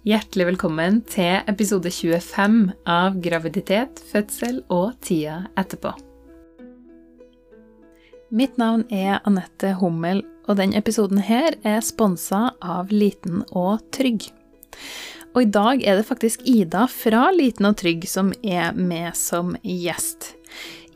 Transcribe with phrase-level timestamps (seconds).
[0.00, 5.90] Hjertelig velkommen til episode 25 av Graviditet, fødsel og tida etterpå.
[8.32, 14.30] Mitt navn er Anette Hummel, og denne episoden her er sponsa av Liten og Trygg.
[15.34, 19.52] Og i dag er det faktisk Ida fra Liten og Trygg som er med som
[19.60, 20.30] gjest.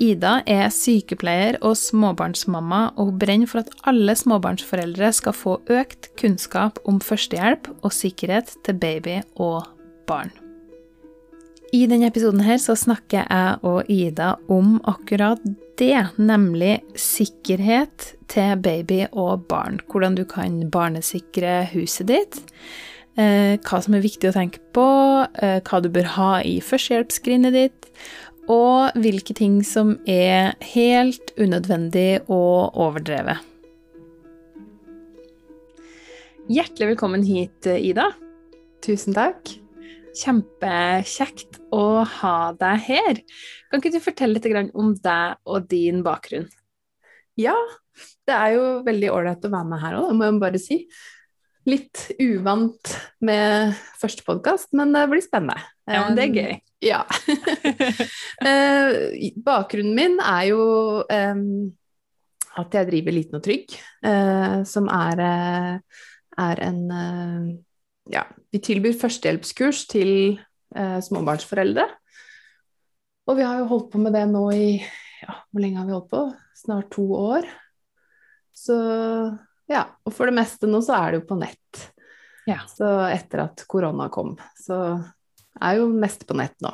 [0.02, 6.10] Ida er sykepleier og småbarnsmamma, og hun brenner for at alle småbarnsforeldre skal få økt
[6.18, 9.68] kunnskap om førstehjelp og sikkerhet til baby og
[10.09, 10.34] barn.
[11.74, 15.42] I denne episoden her så snakker jeg og Ida om akkurat
[15.78, 19.80] det, nemlig sikkerhet til baby og barn.
[19.91, 22.42] Hvordan du kan barnesikre huset ditt.
[23.14, 24.86] Eh, hva som er viktig å tenke på,
[25.38, 27.91] eh, hva du bør ha i førstehjelpsskrinet ditt,
[28.51, 33.41] og hvilke ting som er helt unødvendig og overdrevet.
[36.53, 38.11] Hjertelig velkommen hit, Ida.
[38.84, 39.48] Tusen takk.
[40.15, 43.23] Kjempekjekt å ha deg her.
[43.70, 46.47] Kan ikke du fortelle litt om deg og din bakgrunn?
[47.41, 47.56] Ja,
[48.29, 50.79] det er jo veldig ålreit å være med her òg, det må jeg bare si.
[51.64, 52.92] Litt uvant
[53.25, 55.56] med første podkast, men det blir spennende.
[55.89, 56.55] Ja, men det er gøy.
[56.84, 57.04] Ja.
[58.44, 60.62] Eh, bakgrunnen min er jo
[61.08, 63.72] at jeg driver Liten og trygg,
[64.04, 66.02] uh, som er, uh,
[66.44, 66.82] er en
[68.10, 70.10] Ja, vi tilbyr førstehjelpskurs til
[70.74, 71.86] småbarnsforeldre.
[73.30, 74.66] Og vi har jo holdt på med det nå i
[75.22, 76.22] ja, hvor lenge har vi holdt på?
[76.58, 77.48] Snart to år.
[78.52, 78.77] Så
[79.70, 81.84] ja, og for det meste nå så er det jo på nett.
[82.44, 82.60] Ja.
[82.68, 84.98] Så etter at korona kom, så
[85.62, 86.72] er jo mest på nett nå.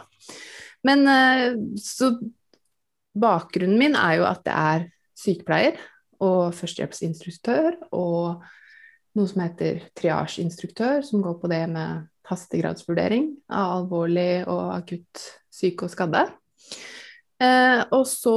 [0.86, 2.14] Men eh, så
[3.20, 4.86] bakgrunnen min er jo at jeg er
[5.20, 5.80] sykepleier
[6.20, 8.44] og førstehjelpsinstruktør og
[9.18, 15.88] noe som heter triasjeinstruktør, som går på det med hastegradsvurdering av alvorlig og akutt syke
[15.88, 16.28] og skadde.
[17.40, 18.36] Eh, og så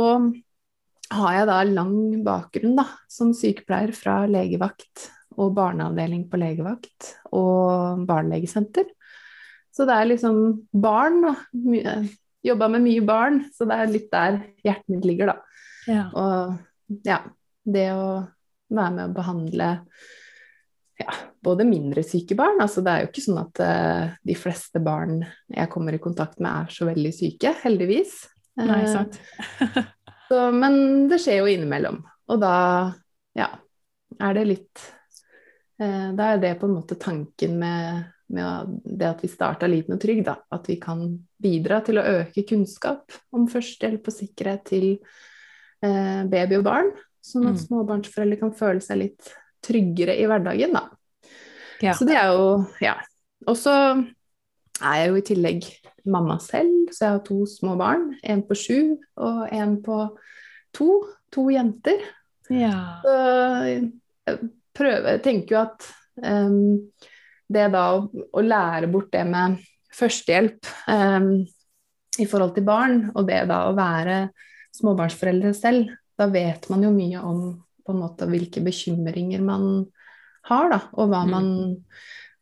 [1.13, 8.03] har jeg da lang bakgrunn da, som sykepleier fra legevakt og barneavdeling på legevakt og
[8.09, 8.87] barnelegesenter.
[9.73, 10.37] Så det er liksom
[10.69, 12.09] barn, og
[12.45, 15.61] jobba med mye barn, så det er litt der hjertet mitt ligger, da.
[15.89, 16.03] Ja.
[16.13, 17.23] Og ja,
[17.63, 18.09] det å
[18.73, 19.69] være med å behandle
[20.99, 22.61] ja, både mindre syke barn.
[22.63, 26.39] Altså det er jo ikke sånn at uh, de fleste barn jeg kommer i kontakt
[26.43, 28.15] med er så veldig syke, heldigvis.
[28.61, 29.19] Nei, eh, sant.
[30.29, 32.01] så, men det skjer jo innimellom.
[32.31, 32.55] Og da,
[33.37, 33.49] ja,
[34.21, 34.83] er det litt
[35.81, 39.95] uh, Da er det på en måte tanken med med det at vi starta Liten
[39.95, 41.05] og trygg, da, at vi kan
[41.43, 44.87] bidra til å øke kunnskap om førstehjelp og sikkerhet til
[45.85, 46.91] eh, baby og barn,
[47.23, 47.63] sånn at mm.
[47.67, 49.31] småbarnsforeldre kan føle seg litt
[49.63, 50.87] tryggere i hverdagen, da.
[51.83, 51.95] Ja.
[51.97, 52.97] Så det er jo Ja.
[53.43, 53.73] Og så
[54.79, 55.65] er jeg jo i tillegg
[56.07, 58.13] mamma selv, så jeg har to små barn.
[58.23, 58.77] En på sju
[59.19, 59.97] og en på
[60.75, 60.89] to.
[61.33, 61.97] To jenter.
[62.53, 63.01] Ja.
[63.01, 63.13] Så
[63.65, 65.87] jeg prøver, tenker jo at
[66.21, 66.91] um,
[67.49, 69.59] det da å, å, lære bort det med
[69.93, 71.29] førstehjelp um,
[72.19, 74.17] i forhold til barn, og det da å være
[74.73, 77.43] småbarnsforeldre selv, da vet man jo mye om
[77.83, 79.85] på en måte hvilke bekymringer man
[80.47, 81.33] har, da, og hva mm.
[81.33, 81.47] man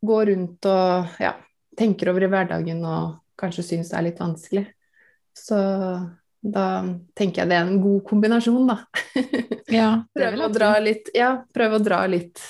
[0.06, 1.36] går rundt og ja,
[1.78, 4.66] tenker over i hverdagen og kanskje syns er litt vanskelig.
[5.38, 5.58] Så
[6.42, 6.66] da
[7.18, 8.82] tenker jeg det er en god kombinasjon, da.
[9.72, 12.42] Ja, prøve, å dra litt, ja, prøve å dra litt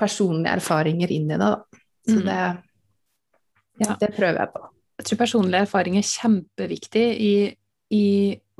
[0.00, 1.82] personlige erfaringer inn i det, da.
[2.04, 2.24] Så mm.
[2.28, 2.38] det,
[3.84, 3.96] ja.
[4.00, 4.64] det prøver jeg på.
[4.98, 7.34] Jeg tror personlig erfaring er kjempeviktig i,
[7.94, 8.06] i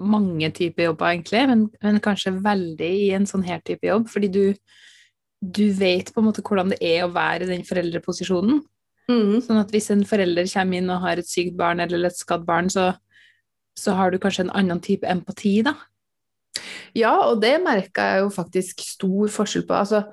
[0.03, 4.31] mange typer jobber, egentlig, men, men, kanskje veldig i en sånn her type jobb, fordi
[4.35, 4.43] du,
[5.39, 8.63] du vet på en måte hvordan det er å være i den foreldreposisjonen.
[9.11, 9.41] Mm.
[9.45, 12.47] Sånn at hvis en forelder kommer inn og har et sykt barn eller et skadd
[12.49, 12.93] barn, så,
[13.79, 15.77] så har du kanskje en annen type empati, da.
[16.95, 19.77] Ja, og det merka jeg jo faktisk stor forskjell på.
[19.77, 20.05] Altså,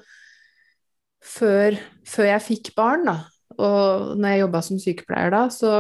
[1.21, 1.77] før,
[2.07, 3.17] før jeg fikk barn, da,
[3.61, 5.75] og når jeg jobba som sykepleier da, så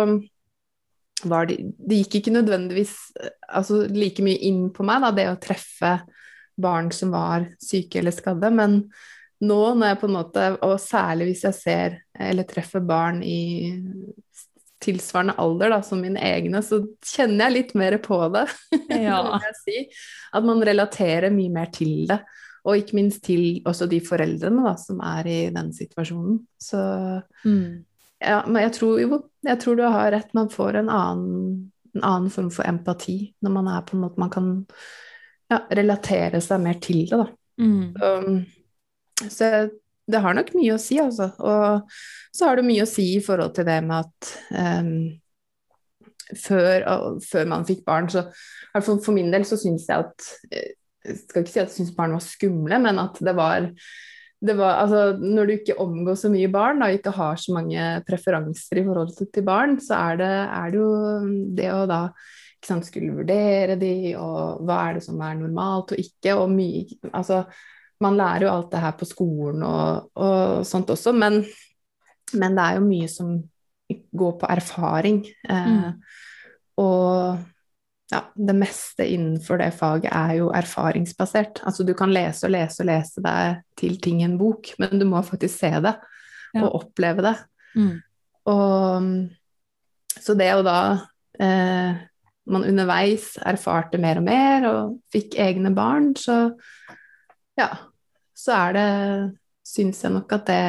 [1.29, 2.95] var det Det gikk ikke nødvendigvis
[3.47, 5.99] altså, like mye inn på meg, da, det å treffe
[6.61, 8.81] barn som var syke eller skadde, men
[9.41, 11.95] nå når jeg på en måte, og særlig hvis jeg ser
[12.29, 13.41] eller treffer barn i
[14.81, 18.47] tilsvarende alder da, som mine egne, så kjenner jeg litt mer på det.
[19.05, 19.39] Ja.
[19.63, 19.85] si.
[20.33, 22.21] At man relaterer mye mer til det.
[22.61, 26.41] Og ikke minst til også de foreldrene da, som er i den situasjonen.
[26.61, 26.79] Så
[27.45, 27.67] mm.
[28.21, 30.33] ja, men jeg tror jo jeg tror du har rett.
[30.37, 31.53] Man får en annen,
[31.95, 34.51] en annen, form for empati når man er på en måte Man kan
[35.51, 37.27] ja, relatere seg mer til det, da.
[37.61, 37.95] Mm.
[37.97, 39.49] Um, så
[40.11, 41.31] det har nok mye å si, altså.
[41.39, 41.97] Og
[42.35, 44.93] så har det mye å si i forhold til det med at um,
[46.37, 46.85] før,
[47.25, 48.27] før, man fikk barn, så
[48.79, 52.15] for, min del så syns jeg at Jeg skal ikke si at jeg syns barn
[52.15, 53.67] var skumle, men at det var,
[54.41, 57.87] det var altså, Når du ikke omgås så mye barn og ikke har så mange
[58.07, 60.31] preferanser i forhold til barn, så er det,
[60.61, 60.93] er det jo
[61.57, 62.03] det å da
[62.61, 66.85] sant, skulle vurdere de, og hva er det som er normalt og ikke, og mye
[67.11, 67.43] Altså,
[68.01, 71.41] man lærer jo alt det her på skolen og, og sånt også, men,
[72.33, 73.33] men, det er jo mye som
[73.91, 75.19] går på erfaring.
[75.49, 75.91] Eh, mm.
[76.81, 77.41] Og
[78.11, 81.61] ja, det meste innenfor det faget er jo erfaringsbasert.
[81.67, 84.99] Altså du kan lese og lese og lese deg til ting i en bok, men
[84.99, 86.63] du må faktisk se det ja.
[86.65, 87.35] og oppleve det.
[87.79, 87.93] Mm.
[88.51, 90.79] Og så det å da
[91.39, 92.01] eh,
[92.51, 96.49] man underveis erfarte mer og mer og fikk egne barn, så
[97.59, 97.69] ja,
[98.35, 98.89] så er det
[99.71, 100.63] Syns jeg nok at det,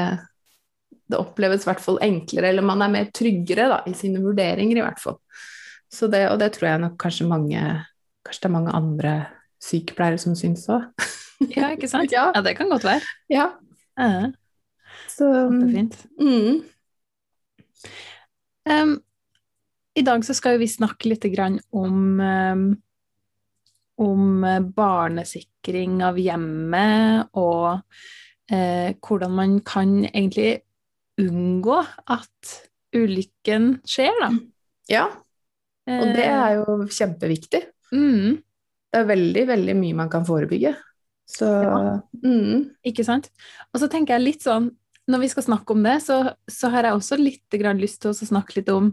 [1.10, 4.78] det oppleves i hvert fall enklere, eller man er mer tryggere da, i sine vurderinger,
[4.78, 5.16] i hvert fall.
[5.92, 7.62] Så det, og det tror jeg nok kanskje mange
[8.22, 9.12] Kanskje det er mange andre
[9.62, 10.84] sykepleiere som syns òg.
[11.56, 12.12] ja, ikke sant?
[12.14, 12.28] Ja.
[12.34, 12.42] ja.
[12.44, 13.02] det kan godt være.
[13.30, 13.48] Ja.
[13.98, 14.30] Uh,
[15.10, 15.96] så Kjempefint.
[16.20, 16.60] Mm.
[18.70, 18.92] Um,
[19.98, 22.62] i dag så skal vi snakke litt om, um,
[23.98, 24.46] om
[24.76, 27.82] barnesikring av hjemmet, og
[28.54, 30.62] uh, hvordan man kan egentlig
[31.18, 32.54] unngå at
[32.94, 34.30] ulykken skjer, da.
[34.90, 35.08] Ja,
[35.90, 36.56] og det er eh.
[36.60, 37.62] jo kjempeviktig.
[37.92, 38.38] Mm.
[38.92, 40.74] Det er veldig, veldig mye man kan forebygge.
[41.32, 41.76] Så ja.
[42.22, 42.64] mm.
[42.88, 43.30] Ikke sant.
[43.72, 44.70] Og så tenker jeg litt sånn,
[45.10, 46.18] når vi skal snakke om det, så,
[46.50, 48.92] så har jeg også litt lyst til å snakke litt om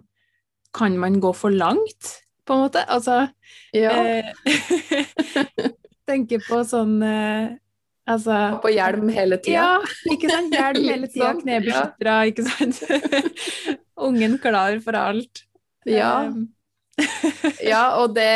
[0.76, 2.14] kan man gå for langt,
[2.46, 2.84] på en måte?
[2.90, 3.28] Altså
[3.74, 3.94] Ja.
[3.94, 4.34] Eh,
[6.10, 7.58] tenker på sånn eh,
[8.10, 9.68] Altså, på hjelm hele tida.
[9.78, 10.56] Ja, ikke sant.
[10.56, 12.80] Hjelm hele tida, sånn, knebeskyttere, ikke sant.
[14.08, 15.44] Ungen klar for alt.
[15.86, 16.26] Ja.
[16.26, 16.48] Um.
[17.72, 18.30] ja, og det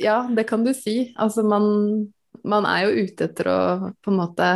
[0.00, 1.12] Ja, det kan du si.
[1.16, 2.10] Altså, man,
[2.46, 3.60] man er jo ute etter å
[4.02, 4.50] på en måte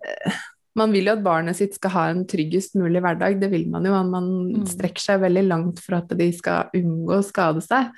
[0.00, 0.40] eh,
[0.78, 3.84] man vil jo at barnet sitt skal ha en tryggest mulig hverdag, det vil man
[3.84, 3.94] jo.
[4.06, 4.28] Man
[4.62, 4.66] mm.
[4.70, 7.90] strekker seg veldig langt for at de skal unngå å skade seg.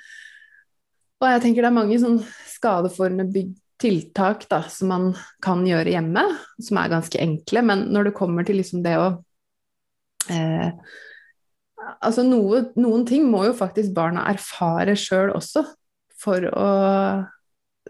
[1.21, 2.17] Og jeg tenker det er mange sånn
[2.49, 5.07] skadeforebyggende tiltak da, som man
[5.43, 6.23] kan gjøre hjemme,
[6.61, 7.63] som er ganske enkle.
[7.65, 9.07] Men når det kommer til liksom det å
[10.31, 10.69] eh,
[12.03, 15.65] Altså noe, noen ting må jo faktisk barna erfare sjøl også,
[16.23, 16.67] for å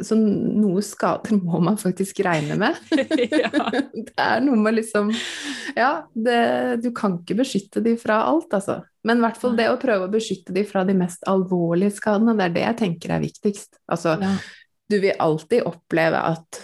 [0.02, 2.80] så noe skader må man faktisk regne med.
[2.90, 5.12] det er noe med liksom
[5.78, 8.82] Ja, det, du kan ikke beskytte de fra alt, altså.
[9.06, 12.36] Men i hvert fall det å prøve å beskytte de fra de mest alvorlige skadene,
[12.40, 13.78] det er det jeg tenker er viktigst.
[13.92, 14.34] Altså, ja.
[14.90, 16.62] du vil alltid oppleve at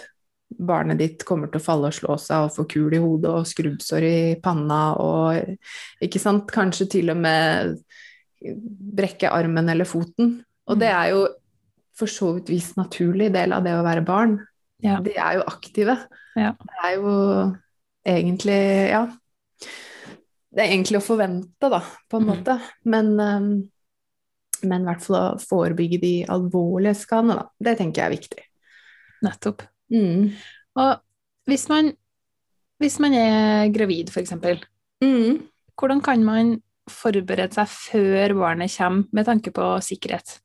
[0.58, 3.48] barnet ditt kommer til å falle og slå seg og få kul i hodet og
[3.48, 7.76] skrubbsår i panna og ikke sant, kanskje til og med
[8.40, 10.38] brekke armen eller foten.
[10.70, 10.96] Og det mm.
[10.96, 11.24] er jo
[12.00, 14.38] for så vidt visst naturlig del av det å være barn.
[14.80, 14.98] Ja.
[15.04, 15.96] De er jo aktive.
[16.38, 16.54] Ja.
[16.56, 17.16] Det er jo
[18.06, 18.60] egentlig
[18.90, 19.06] Ja.
[20.50, 21.78] Det er egentlig å forvente, da,
[22.10, 22.30] på en mm.
[22.32, 22.56] måte.
[22.90, 23.50] Men, um,
[24.66, 27.44] men i hvert fall å forebygge de alvorlige skadene, da.
[27.54, 28.46] Det tenker jeg er viktig.
[29.22, 29.62] Nettopp.
[29.90, 30.30] Mm.
[30.80, 30.90] Og
[31.50, 31.92] hvis man,
[32.82, 34.34] hvis man er gravid, f.eks.,
[35.02, 35.40] mm.
[35.78, 36.58] hvordan kan man
[36.90, 40.38] forberede seg før barnet kommer, med tanke på sikkerhet?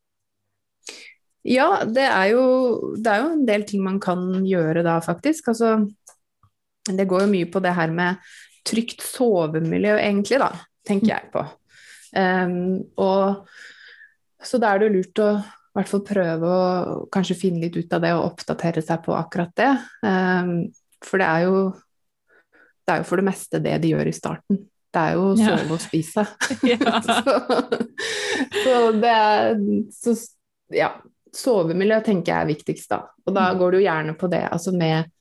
[1.46, 2.46] Ja, det er, jo,
[2.98, 5.52] det er jo en del ting man kan gjøre da, faktisk.
[5.54, 5.78] Altså,
[6.90, 8.18] det går jo mye på det her med
[8.66, 10.50] trygt sovemiljø, egentlig, da,
[10.88, 11.46] tenker jeg på.
[12.16, 13.46] Um, og
[14.46, 15.30] så da er det jo lurt å
[15.76, 19.12] i hvert fall prøve å kanskje finne litt ut av det og oppdatere seg på
[19.12, 19.74] akkurat det.
[20.08, 20.54] Um,
[21.04, 21.58] for det er jo
[22.86, 24.62] det er jo for det meste det de gjør i starten.
[24.96, 25.74] Det er jo å sove ja.
[25.76, 26.24] og spise.
[27.10, 27.36] så,
[28.56, 29.60] så, det er
[29.92, 30.16] så,
[30.72, 30.94] ja,
[31.36, 33.02] sovemiljø tenker jeg er viktigst, da.
[33.26, 33.60] Og da mm.
[33.60, 35.12] går det jo gjerne på det altså med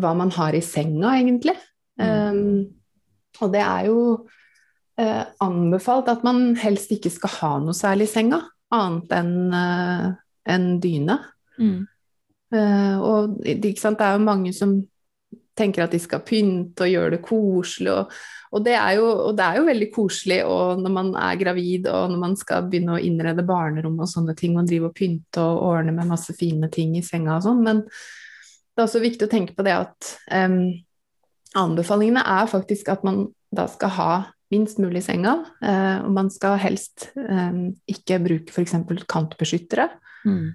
[0.00, 1.56] hva man har i senga, egentlig.
[1.98, 2.06] Mm.
[2.06, 3.98] Um, og det er jo
[5.00, 8.40] eh, anbefalt at man helst ikke skal ha noe særlig i senga,
[8.74, 10.10] annet enn uh,
[10.50, 11.18] en dyne.
[11.60, 11.80] Mm.
[12.50, 14.78] Uh, og det er jo mange som
[15.60, 17.92] tenker at de skal pynte og gjøre det koselig.
[17.92, 18.14] Og,
[18.54, 20.38] og, det, jo, og det er jo veldig koselig
[20.80, 24.56] når man er gravid og når man skal begynne å innrede barnerom og sånne ting,
[24.56, 27.62] og drive og pynte og ordne med masse fine ting i senga og sånn.
[27.66, 30.62] Men det er også viktig å tenke på det at um,
[31.58, 34.12] anbefalingene er faktisk at man da skal ha
[34.50, 37.58] minst mulig i senga, Eh, og man skal helst eh,
[37.90, 38.76] ikke bruke f.eks.
[39.08, 39.88] kantbeskyttere.
[40.26, 40.46] Mm.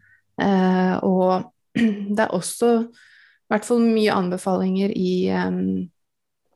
[0.41, 1.51] Eh, og
[2.15, 5.59] det er også i hvert fall mye anbefalinger i eh,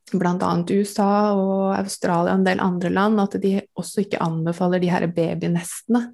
[0.09, 0.51] bl.a.
[0.73, 5.05] USA og Australia og en del andre land, at de også ikke anbefaler de her
[5.13, 6.09] babynestene.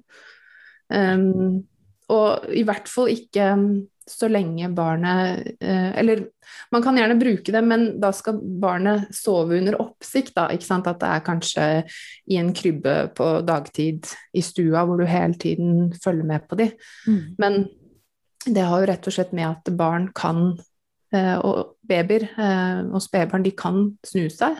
[0.92, 1.64] Um,
[2.12, 3.48] og i hvert fall ikke
[4.06, 6.26] så lenge barnet uh, Eller
[6.70, 10.46] man kan gjerne bruke det, men da skal barnet sove under oppsikt, da.
[10.54, 10.86] Ikke sant?
[10.90, 11.66] At det er kanskje
[12.30, 16.70] i en krybbe på dagtid i stua hvor du hele tiden følger med på de.
[17.08, 17.20] Mm.
[17.42, 17.60] Men
[18.46, 20.54] det har jo rett og slett med at barn kan
[21.14, 24.58] Eh, og babyer eh, og spedbarn, de kan snu seg.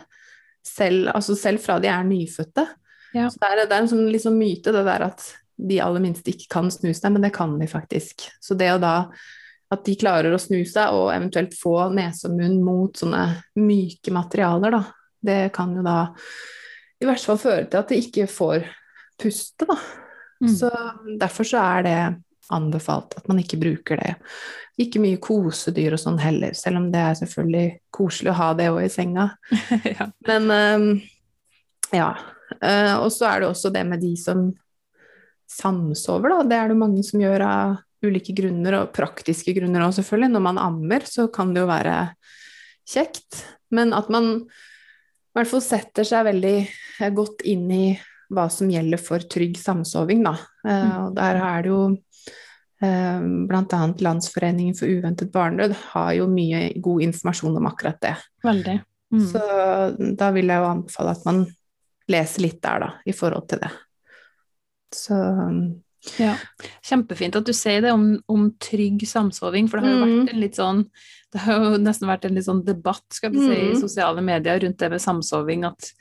[0.67, 2.65] Selv, altså selv fra de er nyfødte.
[3.15, 3.27] Ja.
[3.31, 5.25] Så det er, det er en sånn liksom myte, det der at
[5.57, 8.27] de aller minste ikke kan snu seg, men det kan de faktisk.
[8.43, 8.95] Så det å da
[9.73, 13.23] at de klarer å snu seg og eventuelt få nese og munn mot sånne
[13.59, 14.83] myke materialer, da,
[15.27, 15.99] det kan jo da
[16.97, 18.63] i hvert fall føre til at de ikke får
[19.21, 19.75] puste, da.
[20.41, 20.53] Mm.
[20.53, 20.69] Så
[21.19, 21.99] derfor så er det
[22.53, 24.13] anbefalt at man ikke bruker det.
[24.81, 28.69] Ikke mye kosedyr og sånn heller, selv om det er selvfølgelig koselig å ha det
[28.71, 29.29] òg i senga.
[29.97, 30.09] ja.
[30.29, 30.87] Men um,
[31.91, 32.11] ja.
[32.61, 34.47] Uh, og så er det også det med de som
[35.51, 36.47] samsover, da.
[36.47, 37.75] Det er det mange som gjør av
[38.05, 40.33] ulike grunner, og praktiske grunner òg, selvfølgelig.
[40.35, 41.95] Når man ammer, så kan det jo være
[42.87, 43.43] kjekt.
[43.73, 46.57] Men at man i hvert fall setter seg veldig
[47.17, 47.85] godt inn i
[48.33, 50.33] hva som gjelder for trygg samsoving, da.
[50.67, 51.81] Uh, og der er det jo
[52.81, 53.93] Eh, Bl.a.
[53.99, 58.13] Landsforeningen for uventet barnedød har jo mye god informasjon om akkurat det.
[58.43, 58.77] Veldig.
[59.13, 59.25] Mm.
[59.31, 59.41] Så
[60.19, 61.43] da vil jeg jo anbefale at man
[62.11, 63.71] leser litt der, da, i forhold til det.
[64.95, 65.17] Så
[66.21, 66.35] ja,
[66.87, 70.29] Kjempefint at du sier det om, om trygg samsoving, for det har jo vært mm.
[70.31, 70.85] en litt sånn
[71.33, 73.73] Det har jo nesten vært en litt sånn debatt skal vi si, mm.
[73.73, 75.91] i sosiale medier rundt det med samsoving, at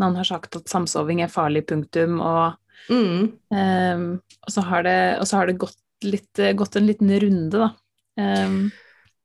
[0.00, 2.56] noen har sagt at samsoving er farlig, punktum, og,
[2.88, 3.26] mm.
[3.52, 4.06] um,
[4.40, 7.68] og, så har det, og så har det gått litt, gått en liten runde, da.
[8.12, 8.56] Um.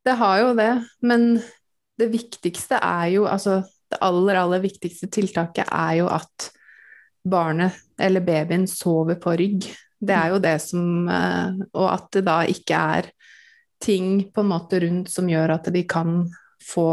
[0.07, 0.69] det har jo det,
[1.03, 1.25] men
[1.99, 3.61] det viktigste er jo Altså,
[3.91, 6.49] det aller, aller viktigste tiltaket er jo at
[7.27, 9.67] barnet eller babyen sover på rygg.
[9.97, 13.09] Det er jo det som eh, Og at det da ikke er
[13.81, 16.23] ting på en måte rundt som gjør at de kan
[16.65, 16.87] få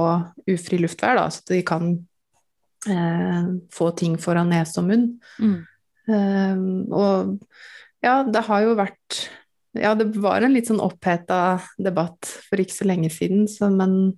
[0.52, 1.86] ufri luftvær, da, så de kan
[2.92, 5.06] eh, få ting foran nese og munn.
[5.40, 5.56] Mm.
[6.12, 6.60] Eh,
[6.92, 9.24] og ja, det har jo vært
[9.74, 14.14] ja, det var en litt sånn oppheta debatt for ikke så lenge siden, så men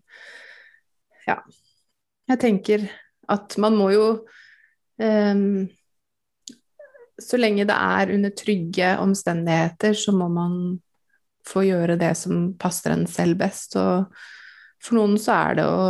[1.26, 1.40] ja.
[2.26, 2.84] Jeg tenker
[3.30, 4.06] at man må jo
[4.98, 5.66] um,
[7.22, 10.56] Så lenge det er under trygge omstendigheter, så må man
[11.46, 13.76] få gjøre det som passer en selv best.
[13.80, 14.10] Og
[14.82, 15.86] for noen så er det å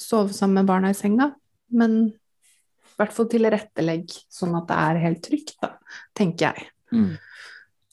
[0.00, 1.30] sove sammen med barna i senga,
[1.76, 5.74] men i hvert fall tilrettelegg sånn at det er helt trygt, da,
[6.16, 6.70] tenker jeg.
[6.92, 7.14] Mm.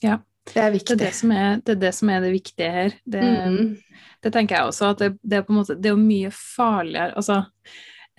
[0.03, 0.21] Ja.
[0.47, 0.95] Det er viktig.
[0.95, 2.93] Det er det som er det, er det, som er det viktige her.
[3.03, 4.05] Det, mm.
[4.23, 6.31] det, tenker jeg også, at det, det, er på en måte Det er jo mye
[6.31, 7.41] farligere Altså,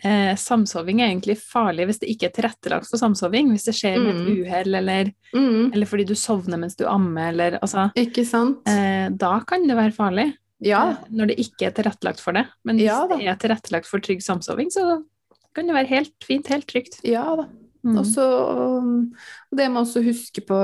[0.04, 3.52] eh, samsoving er egentlig farlig hvis det ikke er tilrettelagt for samsoving.
[3.54, 4.32] Hvis det skjer med et mm.
[4.42, 5.70] uhell, eller, mm.
[5.72, 8.62] eller, fordi du sovner mens du ammer, eller altså Ikke sant?
[8.70, 10.30] Eh, da kan det være farlig.
[10.64, 10.82] Ja.
[10.90, 12.46] Eh, når det ikke er tilrettelagt for det.
[12.66, 15.00] Men hvis ja, det er tilrettelagt for trygg samsoving, så
[15.56, 17.00] kan det være helt fint, helt trygt.
[17.06, 17.48] Ja da.
[17.86, 18.00] Mm.
[18.00, 20.58] Også, og det må også huske på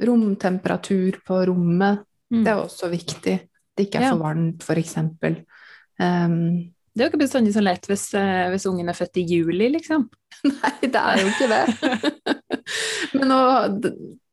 [0.00, 2.00] Romtemperatur på rommet,
[2.32, 2.40] mm.
[2.40, 3.34] det er også viktig.
[3.76, 4.96] Det ikke er for varmt, f.eks.
[6.00, 9.26] Um, det er jo ikke bestandig så lett hvis, uh, hvis, ungen er født i
[9.28, 10.08] juli, liksom.
[10.48, 11.62] Nei, det er jo ikke det.
[13.16, 13.40] Men nå,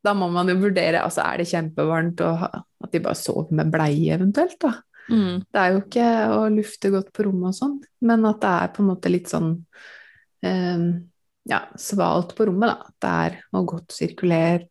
[0.06, 3.72] da må man jo vurdere altså Er det kjempevarmt, og at de bare sover med
[3.74, 4.74] bleie eventuelt, da.
[5.10, 5.46] Mm.
[5.50, 8.74] Det er jo ikke å lufte godt på rommet og sånn, men at det er
[8.76, 9.48] på en måte litt sånn
[10.46, 10.84] um,
[11.50, 12.94] ja, svalt på rommet, da.
[13.02, 14.70] Det er og godt sirkulert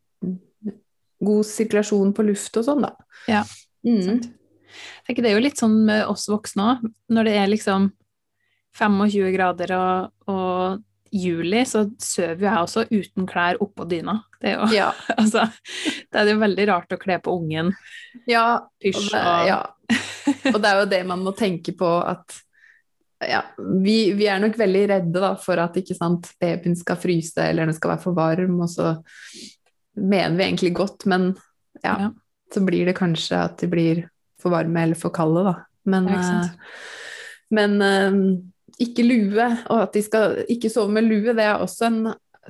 [1.19, 2.93] god sirkulasjon på luft og sånn, da.
[3.31, 3.43] Ja,
[3.87, 4.21] mm.
[4.79, 6.85] Jeg tenker det er jo litt sånn med oss voksne òg.
[7.15, 7.91] Når det er liksom
[8.79, 14.19] 25 grader og, og, juli, så sover jeg også uten klær oppå dyna.
[14.43, 14.91] Det er jo ja.
[15.21, 15.47] altså,
[16.13, 17.73] det er jo veldig rart å kle på ungen.
[18.29, 19.63] Ja, Pysj og, og ja.
[20.53, 22.37] Og det er jo det man må tenke på at
[23.25, 23.41] ja,
[23.83, 27.67] vi, vi, er nok veldig redde da, for at ikke sant, babyen skal fryse eller
[27.67, 28.93] den skal være for varm, og så
[29.99, 31.33] mener vi egentlig godt, men
[31.83, 32.11] ja, ja,
[32.55, 34.05] så blir det kanskje at de blir
[34.43, 35.55] for varme eller for kalde, da.
[35.89, 36.47] Men, uh,
[37.55, 38.21] men uh,
[38.83, 42.01] ikke lue, og at de skal ikke sove med lue, det er også en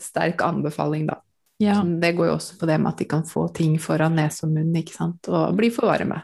[0.03, 1.21] sterk anbefaling, da.
[1.63, 1.81] Ja.
[1.83, 4.53] Det går jo også på det med at de kan få ting foran nese og
[4.55, 6.21] munn, ikke sant, og bli for varme,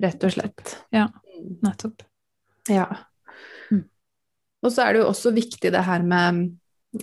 [0.00, 0.76] rett og slett.
[0.94, 1.08] Ja,
[1.64, 2.06] nettopp.
[2.70, 2.86] Ja.
[3.68, 3.84] Mm.
[4.64, 6.46] Og så er det jo også viktig det her med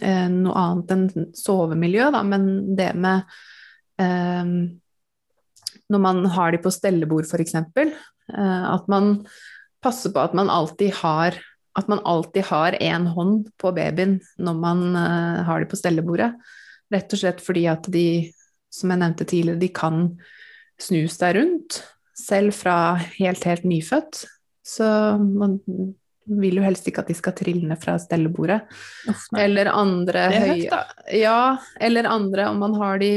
[0.02, 2.50] eh, noe annet enn sovemiljø, da, men
[2.80, 3.30] det med
[3.98, 4.80] Ehm,
[5.94, 9.14] når man har de på stellebord, f.eks., uh, at man
[9.84, 11.38] passer på at man alltid har
[11.78, 16.32] at man alltid har én hånd på babyen når man eh, har de på stellebordet.
[16.90, 18.32] Rett og slett fordi at de,
[18.74, 20.00] som jeg nevnte tidligere, de kan
[20.82, 21.78] snu seg rundt,
[22.18, 24.24] selv fra helt, helt nyfødt.
[24.66, 24.88] Så
[25.22, 25.60] man
[26.28, 28.64] vil jo helst ikke at de skal trille ned fra stellebordet.
[29.38, 30.82] Eller andre høye.
[31.14, 31.42] Ja,
[31.80, 33.12] eller andre om man har de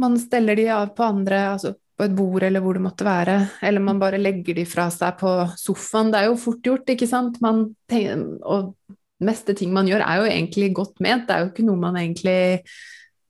[0.00, 3.36] Man steller de av på andre, altså på et bord eller hvor det måtte være,
[3.68, 6.12] eller man bare legger de fra seg på sofaen.
[6.12, 7.36] Det er jo fort gjort, ikke sant?
[7.44, 8.72] Man tenker, og
[9.20, 11.26] meste ting man gjør er jo egentlig godt ment.
[11.28, 12.38] Det er jo ikke noe man egentlig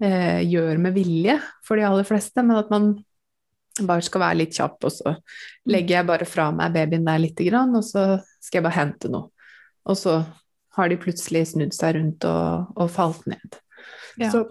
[0.06, 2.92] eh, gjør med vilje for de aller fleste, men at man
[3.80, 5.14] bare skal være litt kjapp, og så
[5.70, 8.04] legger jeg bare fra meg babyen der lite grann, og så
[8.38, 9.30] skal jeg bare hente noe.
[9.90, 10.20] Og så
[10.76, 13.58] har de plutselig snudd seg rundt og, og falt ned.
[14.20, 14.30] Ja.
[14.30, 14.44] Så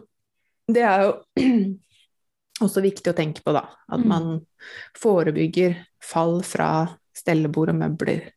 [0.69, 1.13] det er jo
[2.61, 3.65] også viktig å tenke på, da.
[3.89, 4.07] At Mm.
[4.07, 4.45] man
[4.97, 8.31] forebygger fall fra stellebord og møbler.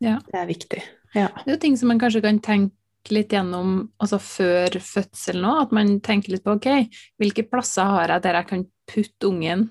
[0.00, 0.18] Ja.
[0.26, 0.82] Det er viktig.
[1.14, 1.28] Ja.
[1.28, 2.72] Det er jo ting som man kanskje kan tenke
[3.10, 6.88] litt gjennom altså før fødsel nå, at man tenker litt på ok,
[7.18, 9.70] hvilke plasser har jeg der jeg kan putte ungen,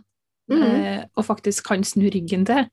[0.51, 0.61] mm.
[0.63, 2.67] eh, og faktisk kan snu ryggen til?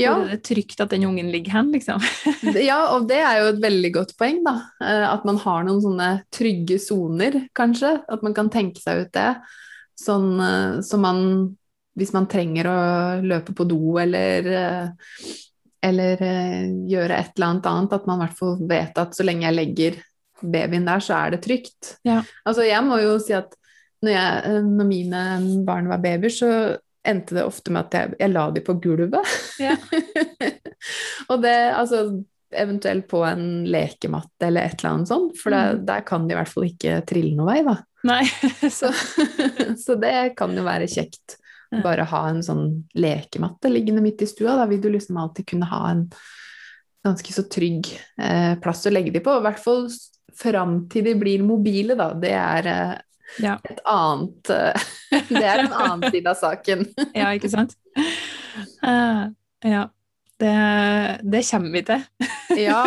[0.00, 2.00] Ja, Hvor er det trygt at den ungen ligger hen, liksom?
[2.70, 4.54] ja, og det er jo et veldig godt poeng, da.
[4.80, 7.98] Eh, At man har noen sånne trygge soner, kanskje.
[8.08, 9.28] At man kan tenke seg ut det.
[9.96, 11.20] Sånn eh, som man
[11.96, 12.80] Hvis man trenger å
[13.24, 14.88] løpe på do eller eh,
[15.86, 19.24] eller eh, gjøre et eller annet annet, at man i hvert fall vet at så
[19.24, 19.98] lenge jeg legger
[20.42, 21.92] babyen der, så er det trygt.
[22.04, 22.18] Ja.
[22.44, 23.54] Altså jeg må jo si at
[24.04, 25.22] når, jeg, når mine
[25.68, 26.50] barn var babyer, så
[27.06, 29.36] endte det ofte med at jeg, jeg la dem på gulvet.
[29.62, 29.76] Ja.
[31.30, 32.02] og det, altså
[32.56, 35.86] eventuelt på en lekematte eller et eller annet sånt, for det, Mm.
[35.88, 37.78] der kan de i hvert fall ikke trille noe vei, da.
[38.06, 38.22] Nei.
[38.78, 38.92] Så,
[39.84, 41.36] så det kan jo være kjekt.
[41.82, 44.54] Bare ha en sånn lekematte liggende midt i stua.
[44.60, 46.04] Da vil du liksom alltid kunne ha en
[47.06, 47.88] ganske så trygg
[48.22, 49.34] eh, plass å legge de på.
[49.38, 49.88] I hvert fall
[50.36, 52.12] fram til de blir mobile, da.
[52.14, 52.94] Det er eh,
[53.42, 53.56] Ja.
[53.66, 54.86] et annet eh,
[55.32, 56.86] Det er en annen side av saken.
[57.20, 57.74] ja, ikke sant?
[58.84, 59.26] Uh,
[59.66, 59.88] ja.
[60.38, 60.54] Det,
[61.24, 62.02] det kommer vi til.
[62.60, 62.82] Ja.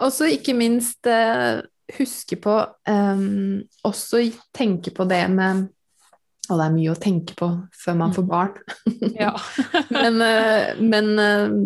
[0.00, 1.62] Og så ikke minst eh,
[1.98, 2.54] huske på
[2.88, 4.22] um, Også
[4.56, 5.66] tenke på det med
[6.50, 7.48] Og det er mye å tenke på
[7.84, 8.54] før man får barn.
[9.22, 9.34] Ja.
[9.90, 11.58] men uh, men uh,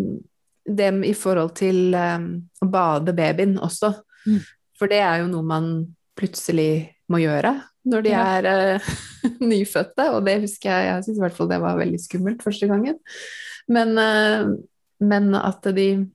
[0.65, 2.29] det i forhold til um,
[2.65, 3.91] å bade babyen også.
[4.25, 4.41] Mm.
[4.81, 5.71] For det er jo noe man
[6.17, 7.53] plutselig må gjøre
[7.85, 8.23] når de Ja.
[8.39, 8.93] er uh,
[9.53, 12.69] nyfødte, og det husker jeg Jeg syns i hvert fall det var veldig skummelt første
[12.71, 12.97] gangen.
[13.69, 14.45] Men, eh,
[15.01, 16.07] men at de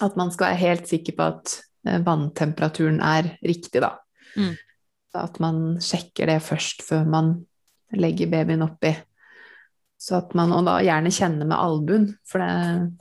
[0.00, 3.94] At man skal være helt sikker på at eh, vanntemperaturen er riktig, da.
[4.36, 4.56] Mm.
[5.16, 7.32] At man sjekker det først før man
[7.96, 8.92] legger babyen oppi.
[10.00, 12.52] Så at man, og da gjerne kjenne med albuen, for det,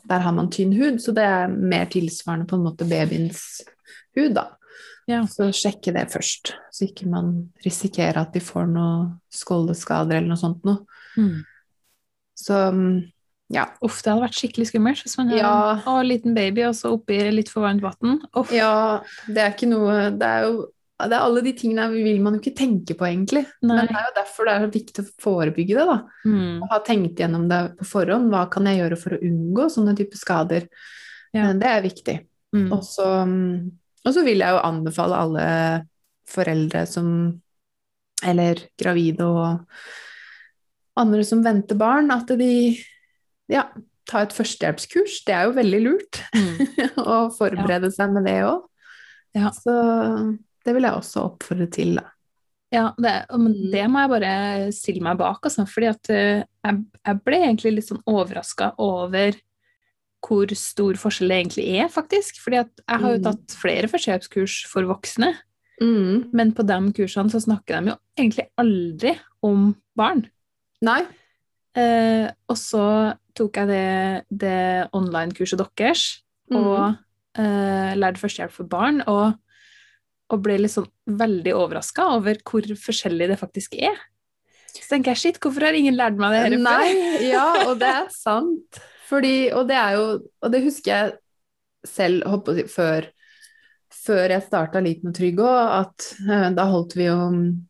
[0.10, 3.44] der har man tynn hud, så det er mer tilsvarende på en måte babyens
[4.18, 4.50] hud, da.
[5.10, 5.24] Ja.
[5.30, 7.32] Så sjekke det først, så ikke man
[7.66, 10.84] risikerer at de får noe skoldeskader eller noe sånt noe.
[11.18, 11.40] Mm.
[12.38, 12.92] Så mm,
[13.50, 13.66] ja.
[13.82, 15.54] Uff, det hadde vært skikkelig skummelt hvis man har Ja.
[16.00, 18.20] en liten baby og så oppi litt for varmt vann.
[18.54, 20.68] Ja, det er ikke noe Det er jo
[21.00, 23.46] det er alle de tingene vil man jo ikke tenke på, egentlig.
[23.64, 23.78] Nei.
[23.78, 26.02] Men det er jo derfor det er viktig å forebygge det, da.
[26.26, 26.68] Mm.
[26.70, 28.28] Ha tenkt gjennom det på forhånd.
[28.30, 30.68] Hva kan jeg gjøre for å unngå sånne typer skader?
[31.32, 31.46] Ja.
[31.52, 32.18] Eh, Det er viktig.
[32.54, 32.68] Mm.
[32.68, 33.72] Mm,
[34.06, 35.88] og så vil jeg jo anbefale alle
[36.28, 37.42] foreldre som
[38.22, 39.70] Eller gravide og
[40.98, 42.76] andre som venter barn, at de
[43.50, 43.66] ja,
[44.10, 45.24] ta et førstehjelpskurs.
[45.28, 46.56] Det er jo veldig lurt Mm.
[47.14, 48.64] å forberede seg med det òg.
[49.38, 49.52] Ja.
[49.54, 49.74] Så
[50.66, 52.08] det vil jeg også oppfordre til, da.
[52.72, 53.72] Ja, det, Mm.
[53.72, 57.72] det må jeg bare stille meg bak, altså, fordi at eh, jeg, jeg ble egentlig
[57.80, 59.34] litt sånn overraska over
[60.28, 62.42] hvor stor forskjell det egentlig er, faktisk.
[62.44, 63.24] Fordi at jeg har jo Mm.
[63.24, 65.34] tatt flere førstehjelpskurs for voksne,
[65.82, 66.30] Mm.
[66.34, 70.26] men på de kursene så snakker de jo egentlig aldri om barn.
[70.84, 71.06] Nei.
[71.78, 72.86] Eh, og så
[73.38, 76.06] tok jeg det, det online-kurset deres,
[76.50, 76.96] og
[77.38, 79.38] eh, lærte førstehjelp for barn, og,
[80.30, 83.98] og ble sånn veldig overraska over hvor forskjellig det faktisk er.
[84.70, 86.66] Så tenker jeg, shit, hvorfor har ingen lært meg det her før?
[86.66, 88.82] Nei, ja, og det er sant.
[89.10, 90.04] Fordi, og det er jo
[90.46, 91.14] Og det husker jeg
[91.88, 92.22] selv
[92.70, 93.08] før,
[93.90, 97.16] før jeg starta Liten og trygg òg, at eh, da holdt vi jo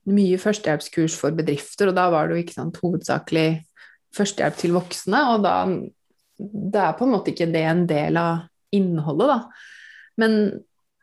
[0.10, 3.48] mye førstehjelpskurs for bedrifter, og da var det jo ikke sant, hovedsakelig
[4.16, 5.56] førstehjelp til voksne, og da
[6.40, 8.46] det er på en måte ikke det en del av
[8.76, 9.40] innholdet, da.
[10.20, 10.36] Men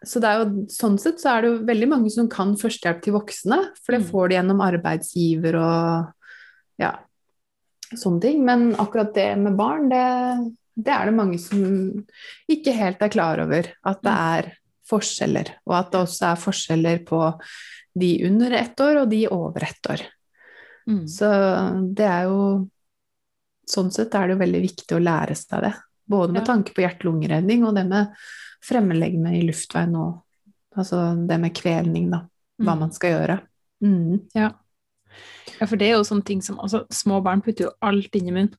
[0.07, 3.03] så det er jo, sånn sett så er det jo veldig mange som kan førstehjelp
[3.05, 4.09] til voksne, for det Mm.
[4.11, 6.13] får de gjennom arbeidsgiver og
[6.81, 6.93] ja,
[7.93, 8.45] sånne ting.
[8.45, 10.07] Men akkurat det med barn, det
[10.77, 11.63] det er det mange som
[12.53, 14.51] ikke helt er klar over, at det er
[14.91, 15.55] forskjeller.
[15.65, 17.21] Og at det også er forskjeller på
[17.97, 20.05] de under ett år og de over ett år.
[20.87, 21.07] Mm.
[21.09, 21.31] Så
[21.97, 22.69] det er jo
[23.69, 25.73] Sånn sett er det jo veldig viktig å lære seg det.
[26.09, 26.55] Både med Ja.
[26.55, 28.13] tanke på hjerte-lungeredning og det med
[28.63, 30.23] fremmedlegeme i luftveien og
[30.77, 32.21] altså det med kvelning, da.
[32.61, 32.79] Hva Mm.
[32.79, 33.41] man skal gjøre.
[33.83, 34.21] Mm.
[34.35, 34.51] Ja.
[35.61, 38.29] ja, for det er jo sånne ting som altså, Små barn putter jo alt inn
[38.29, 38.55] i munnen.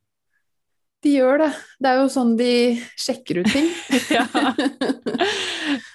[1.03, 1.53] De gjør det.
[1.79, 2.51] Det er jo sånn de
[2.97, 3.69] sjekker ut ting.
[4.11, 4.25] Ja.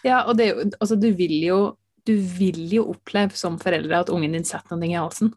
[0.05, 1.61] ja, og det er jo Altså, du vil jo
[2.05, 5.29] du vil jo oppleve som foreldre at ungen din setter noe i halsen.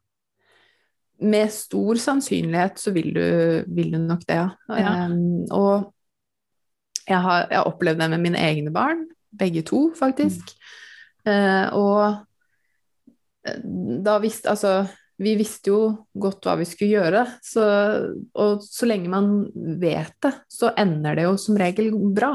[1.23, 3.27] Med stor sannsynlighet så vil du,
[3.71, 4.49] vil du nok det, ja.
[4.75, 4.95] Ja.
[5.07, 5.91] Um, og
[7.05, 10.55] jeg har, jeg har opplevd det med mine egne barn, begge to, faktisk.
[11.25, 13.59] Eh, og eh,
[14.05, 14.85] da visste Altså,
[15.21, 15.79] vi visste jo
[16.11, 17.65] godt hva vi skulle gjøre, så,
[18.35, 19.29] og så lenge man
[19.79, 22.33] vet det, så ender det jo som regel bra.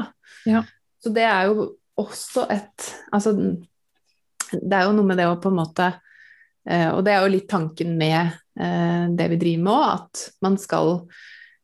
[0.49, 0.63] Ja.
[1.01, 1.67] Så det er jo
[2.01, 3.35] også et Altså,
[4.51, 5.91] det er jo noe med det å på en måte
[6.69, 10.57] Og det er jo litt tanken med eh, det vi driver med òg, at man
[10.61, 10.91] skal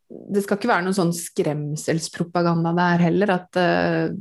[0.08, 4.16] Det skal ikke være noen sånn skremselspropaganda der heller, at eh,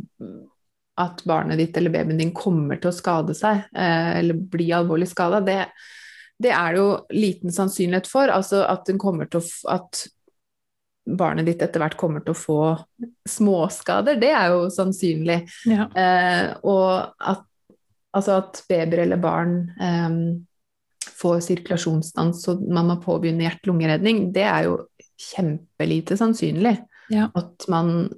[0.96, 5.08] at barnet ditt eller babyen din kommer til å skade seg, eh, eller bli alvorlig
[5.10, 5.58] skada, det,
[6.40, 8.32] det er det jo liten sannsynlighet for.
[8.32, 10.06] Altså at, den til å, at
[11.06, 12.60] barnet ditt etter hvert kommer til å få
[13.28, 15.42] småskader, det er jo sannsynlig.
[15.68, 15.90] Ja.
[15.92, 17.44] Eh, og at,
[18.16, 20.20] altså at babyer eller barn eh,
[21.16, 24.76] får sirkulasjonsstans og man må påbegynne hjerte-lungeredning, det er jo
[25.16, 26.76] kjempelite sannsynlig
[27.10, 27.30] Ja.
[27.34, 28.10] at man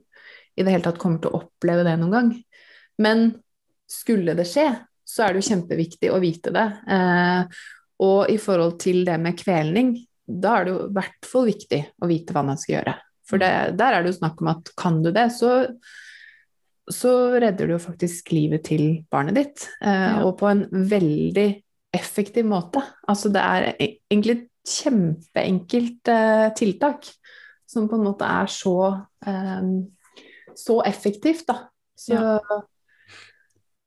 [0.59, 2.31] i det hele tatt kommer til å oppleve det noen gang.
[2.99, 3.29] Men
[3.89, 4.67] skulle det skje,
[5.07, 6.65] så er det jo kjempeviktig å vite det.
[6.91, 7.61] Eh,
[8.03, 9.93] og i forhold til det med kvelning,
[10.27, 12.97] da er det jo i hvert fall viktig å vite hva man skal gjøre.
[13.29, 15.53] For det, der er det jo snakk om at kan du det, så,
[16.91, 19.69] så redder du jo faktisk livet til barnet ditt.
[19.81, 20.25] Eh, Ja.
[20.27, 21.49] Og på en veldig
[21.95, 22.83] effektiv måte.
[23.09, 27.07] Altså det er e- egentlig et kjempeenkelt eh, tiltak
[27.69, 28.75] som på en måte er så,
[29.27, 29.71] eh,
[30.57, 31.59] så effektivt, da.
[31.99, 32.15] Så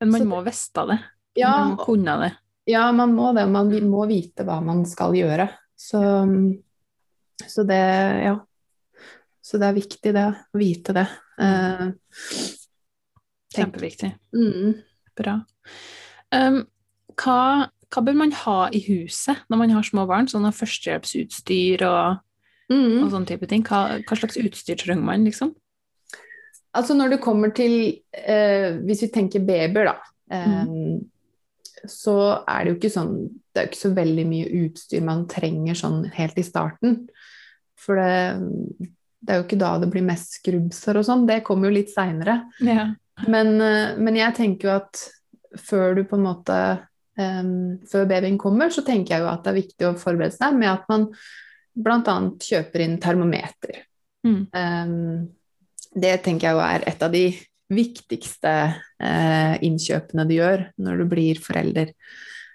[0.01, 0.99] Men man Så må vite det.
[1.37, 2.31] ja, Man må kunne det.
[2.65, 3.45] ja, man må det.
[3.49, 5.47] Man må vite hva man skal gjøre.
[5.77, 6.01] Så,
[7.47, 7.77] så det,
[8.25, 8.39] ja.
[9.41, 10.25] Så det er viktig, det.
[10.53, 11.07] Å vite det.
[11.41, 11.91] Eh,
[13.55, 14.11] Kjempeviktig.
[14.33, 14.73] Mm.
[15.17, 15.33] Bra.
[16.31, 16.61] Um,
[17.19, 20.27] hva, hva bør man ha i huset når man har små barn?
[20.31, 22.19] Sånn førstehjelpsutstyr og,
[22.71, 23.03] Mm.
[23.03, 23.63] og sånne type ting.
[23.67, 25.49] Hva, hva slags utstyr trenger man, liksom?
[26.73, 27.73] Altså når det kommer til
[28.15, 29.97] eh, Hvis vi tenker babyer, da.
[30.31, 31.01] Eh,
[31.89, 32.13] Så
[32.47, 33.11] er det jo ikke sånn
[33.51, 37.09] Det er jo ikke så veldig mye utstyr man trenger sånn helt i starten.
[37.75, 38.87] For det,
[39.19, 41.25] det er jo ikke da det blir mest skrubbsår og sånn.
[41.27, 42.37] Det kommer jo litt seinere.
[42.63, 42.93] Ja.
[43.27, 45.01] Men, eh, men jeg tenker jo at
[45.59, 46.57] før du på en måte
[47.15, 50.71] Før babyen kommer, så tenker jeg jo at det er viktig å forberede seg med
[50.71, 51.09] at man
[51.75, 52.15] bl.a.
[52.41, 53.83] kjøper inn termometer.
[54.27, 54.41] Mm.
[54.53, 55.29] Um,
[55.91, 57.25] det tenker jeg jo er et av de
[57.71, 58.51] viktigste
[58.99, 61.93] eh, innkjøpene du gjør når du blir forelder.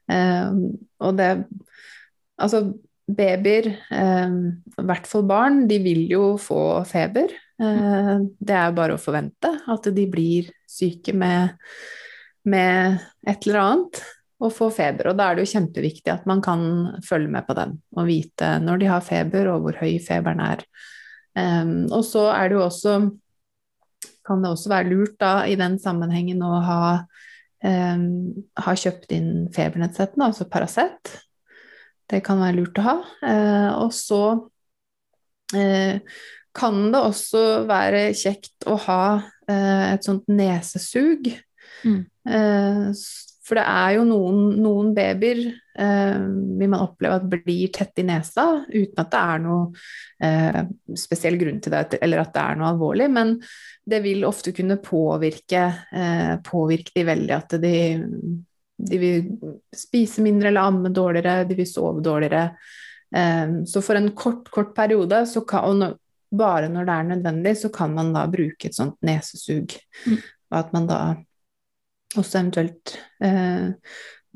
[0.09, 1.31] Um, og det
[2.37, 2.59] Altså,
[3.09, 7.31] babyer, i hvert fall barn, de vil jo få feber.
[7.57, 11.55] Det er bare å forvente at de blir syke med,
[12.45, 14.03] med et eller annet
[14.43, 15.11] og få feber.
[15.11, 16.63] Og da er det jo kjempeviktig at man kan
[17.07, 20.65] følge med på den og vite når de har feber og hvor høy feberen er.
[21.37, 22.99] Um, og så er det jo også
[24.27, 26.81] kan det også være lurt da i den sammenhengen å ha,
[27.63, 28.07] um,
[28.59, 31.13] ha kjøpt inn febernedsettende, altså Paracet.
[32.11, 32.97] Det kan være lurt å ha.
[33.23, 34.23] Uh, og så
[35.55, 36.19] uh,
[36.57, 41.31] kan det også være kjekt å ha uh, et sånt nesesug.
[41.87, 42.03] Mm.
[43.47, 46.17] For det er jo noen, noen babyer eh,
[46.59, 49.61] vil man oppleve at blir tett i nesa uten at det er noe
[50.27, 50.59] eh,
[50.99, 53.07] spesiell grunn til det, eller at det er noe alvorlig.
[53.15, 53.37] Men
[53.87, 55.63] det vil ofte kunne påvirke,
[55.95, 57.77] eh, påvirke de veldig at de,
[58.91, 59.31] de vil
[59.75, 62.49] spise mindre eller amme dårligere, de vil sove dårligere.
[63.15, 65.95] Eh, så for en kort, kort periode, så kan, og når,
[66.35, 69.79] bare når det er nødvendig, så kan man da bruke et sånt nesesug.
[70.11, 70.19] Mm.
[70.51, 71.01] Og at man da
[72.21, 73.73] også eventuelt eh,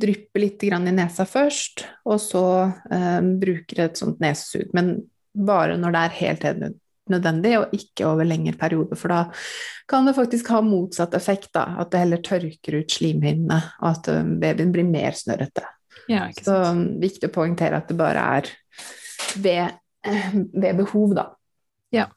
[0.01, 2.45] dryppe litt grann i nesa først, og så
[2.93, 4.71] eh, bruker et sånt nesesug.
[4.77, 4.95] Men
[5.37, 6.47] bare når det er helt
[7.11, 8.99] nødvendig, og ikke over lengre perioder.
[8.99, 9.21] For da
[9.91, 11.67] kan det faktisk ha motsatt effekt, da.
[11.83, 15.67] At det heller tørker ut slimhinnene, og at eh, babyen blir mer snørrete.
[16.11, 18.49] Ja, Så um, viktig å poengtere at det bare er
[19.43, 19.77] ved,
[20.63, 21.29] ved behov, da.
[21.95, 22.09] Ja.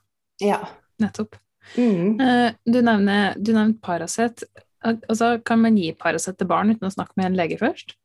[0.42, 0.62] Ja.
[1.02, 1.36] nettopp.
[1.78, 2.20] Mm.
[2.20, 4.44] Eh, Du nevner, du nevner Paracet.
[4.84, 7.96] Al- Altså, kan man gi Paracet til barn uten å snakke med en lege først?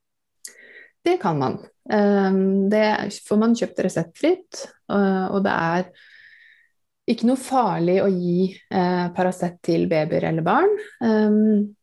[1.05, 1.59] Det kan man.
[1.91, 2.85] Um, Det
[3.27, 5.91] får man kjøpt reseptfritt, og og det er
[7.09, 10.75] ikke noe farlig å gi eh, Paracet til babyer eller barn.
[11.01, 11.75] Um,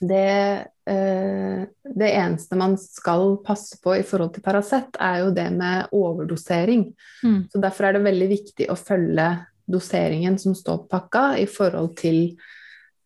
[0.00, 5.50] Det, eh, det eneste man skal passe på i forhold til Paracet, er jo det
[5.52, 6.86] med overdosering.
[7.22, 7.42] Mm.
[7.52, 9.26] Så derfor er det veldig viktig å følge
[9.68, 12.36] doseringen som står på pakka i forhold til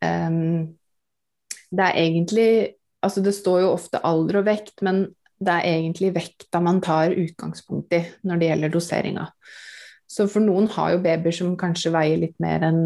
[0.01, 0.71] ehm,
[1.75, 2.49] Det er egentlig
[3.05, 5.03] Altså det står jo ofte alder og vekt, men
[5.37, 9.27] det er egentlig vekta man tar utgangspunkt i når det gjelder doseringa.
[10.09, 12.81] Så for noen har jo babyer som kanskje veier litt mer enn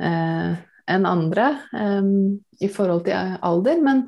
[0.00, 0.54] eh,
[0.90, 4.06] enn andre ehm, i forhold til alder, men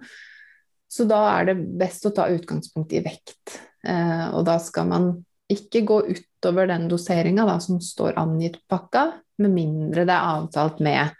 [0.90, 3.58] så da er det best å ta utgangspunkt i vekt.
[3.86, 5.10] Eh, og da skal man
[5.50, 9.10] ikke gå utover den doseringa som står angitt pakka,
[9.42, 11.10] med mindre det er avtalt med,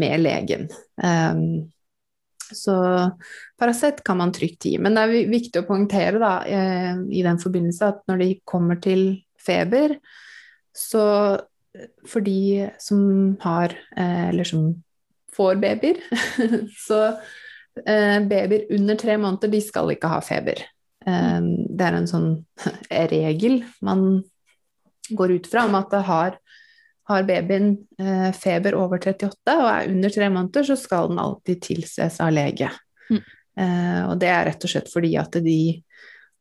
[0.00, 0.70] med legen.
[0.96, 1.73] Um,
[2.52, 2.76] så
[3.60, 4.76] Paracet kan man trygt gi.
[4.78, 8.80] Men det er viktig å poengtere da, eh, i den forbindelse at når de kommer
[8.82, 9.04] til
[9.40, 9.96] feber,
[10.74, 11.04] så
[12.06, 14.68] for de som har, eh, eller som
[15.34, 15.98] får babyer,
[16.86, 17.00] så
[17.86, 20.62] eh, babyer under tre måneder, de skal ikke ha feber.
[21.06, 21.40] Eh,
[21.74, 22.30] Det er en sånn
[23.14, 24.22] regel man
[25.10, 26.38] går ut fra om at det har,
[27.10, 31.62] har babyen eh, feber over 38 og er under tre måneder, så skal den alltid
[31.62, 32.70] tilses av lege.
[33.10, 33.24] Mm.
[33.60, 35.58] Eh, og det er rett og slett fordi at de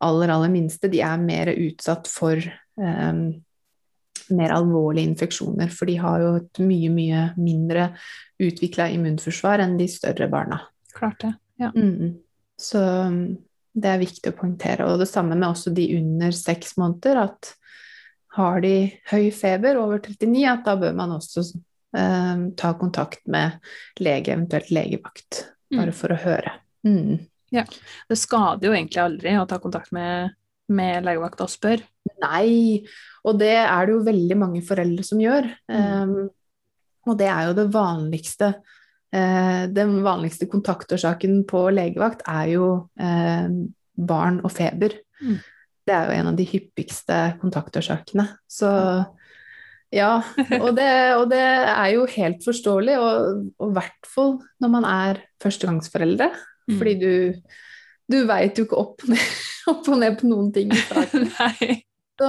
[0.03, 3.23] aller, aller minste, de er mer utsatt for eh,
[4.33, 7.89] mer alvorlige infeksjoner, for de har jo et mye, mye mindre
[8.43, 10.61] utvikla immunforsvar enn de større barna.
[10.95, 11.33] Klart det.
[11.61, 11.71] Ja.
[11.75, 12.21] Mm.
[12.59, 13.19] Så um,
[13.73, 14.87] det er viktig å poengtere.
[14.87, 17.53] Og det samme med også de under seks måneder, at
[18.33, 18.75] har de
[19.11, 21.43] høy feber over 39, at da bør man også
[21.97, 23.59] eh, ta kontakt med
[24.01, 25.97] lege, eventuelt legevakt, bare Mm.
[25.97, 26.51] for å høre.
[26.85, 27.19] Mm.
[27.53, 30.33] Det skader jo egentlig aldri å ta kontakt med,
[30.73, 31.85] med legevakta og spørre.
[32.23, 32.83] Nei,
[33.23, 35.47] og det er det jo veldig mange foreldre som gjør.
[35.69, 36.09] Mm.
[36.09, 36.29] Um,
[37.07, 38.53] og det er jo det vanligste.
[39.13, 42.67] Uh, den vanligste kontaktårsaken på legevakt er jo
[42.99, 43.47] uh,
[43.93, 44.97] barn og feber.
[45.21, 45.37] Mm.
[45.83, 48.25] Det er jo en av de hyppigste kontaktårsakene.
[48.47, 48.69] Så
[49.93, 50.13] ja,
[50.57, 55.21] og det, og det er jo helt forståelig, og i hvert fall når man er
[55.43, 56.31] førstegangsforeldre.
[56.71, 56.77] Mm.
[56.79, 57.13] Fordi du,
[58.09, 59.33] du veit jo ikke opp og, ned,
[59.73, 61.27] opp og ned på noen ting i starten.
[62.13, 62.27] Så,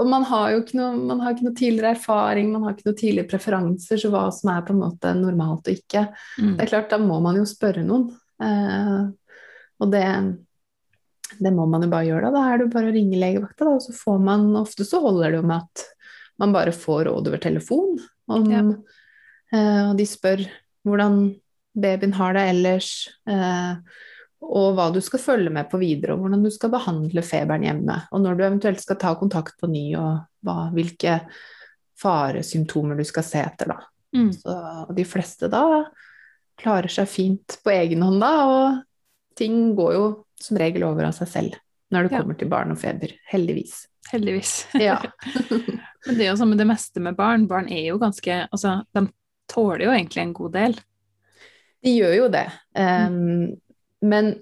[0.00, 2.86] og man har jo ikke noe, man har ikke noe tidligere erfaring, man har ikke
[2.88, 6.06] noe tidligere preferanser, så hva som er på en måte normalt og ikke.
[6.40, 6.54] Mm.
[6.56, 8.06] Det er klart, da må man jo spørre noen.
[8.40, 9.02] Eh,
[9.84, 10.06] og det,
[11.38, 12.32] det må man jo bare gjøre, da.
[12.36, 15.30] Da er det bare å ringe legevakta, da, og så får man Ofte så holder
[15.32, 15.84] det jo med at
[16.42, 17.98] man bare får råd over telefon.
[18.28, 18.62] Om, Ja.
[19.52, 20.46] eh, og de spør
[20.86, 21.20] hvordan
[21.76, 23.08] babyen har det ellers.
[23.28, 23.76] Eh,
[24.42, 28.00] og hva du skal følge med på videre, og hvordan du skal behandle feberen hjemme.
[28.10, 31.20] Og når du eventuelt skal ta kontakt på ny, og hva, hvilke
[32.02, 33.78] faresymptomer du skal se etter, da.
[34.16, 34.32] Mm.
[34.34, 34.56] Så
[34.88, 35.84] og de fleste da
[36.60, 38.82] klarer seg fint på egen hånd da, og
[39.38, 40.04] ting går jo
[40.42, 41.58] som regel over av seg selv
[41.92, 42.20] når det Ja.
[42.22, 43.12] kommer til barn og feber.
[43.30, 43.86] Heldigvis.
[44.10, 44.52] Heldigvis.
[44.80, 44.96] Ja.
[46.06, 47.46] Men det er jo som med det meste med barn.
[47.46, 49.06] Barn er jo ganske Altså, de
[49.52, 50.78] tåler jo egentlig en god del.
[51.82, 52.46] De gjør jo det.
[52.78, 53.56] Um,
[54.02, 54.32] men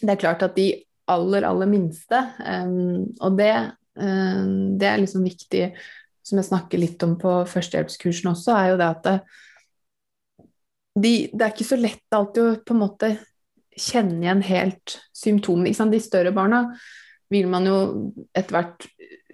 [0.00, 0.68] det er klart at de
[1.10, 3.52] aller, aller minste, um, og det,
[3.98, 5.72] um, det er liksom viktig,
[6.26, 9.16] som jeg snakker litt om på førstehjelpskursen også, er jo det at det,
[10.96, 13.10] de, det er ikke så lett alltid å på en måte
[13.76, 15.90] kjenne igjen helt symptomene.
[15.92, 16.64] De større barna
[17.32, 17.78] vil man jo
[18.36, 18.86] etter hvert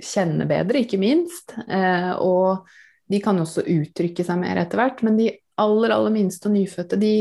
[0.02, 1.54] kjenne bedre, ikke minst.
[1.68, 2.66] Eh, og
[3.12, 5.02] de kan også uttrykke seg mer etter hvert.
[5.06, 5.30] Men de
[5.62, 7.14] aller, aller minste og nyfødte, de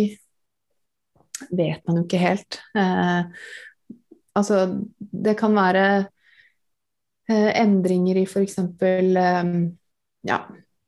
[1.49, 2.59] vet man jo ikke helt.
[2.77, 3.45] Eh,
[4.37, 4.63] altså,
[4.97, 5.85] det kan være
[7.29, 8.59] eh, endringer i f.eks.
[8.61, 9.53] Eh,
[10.27, 10.41] ja,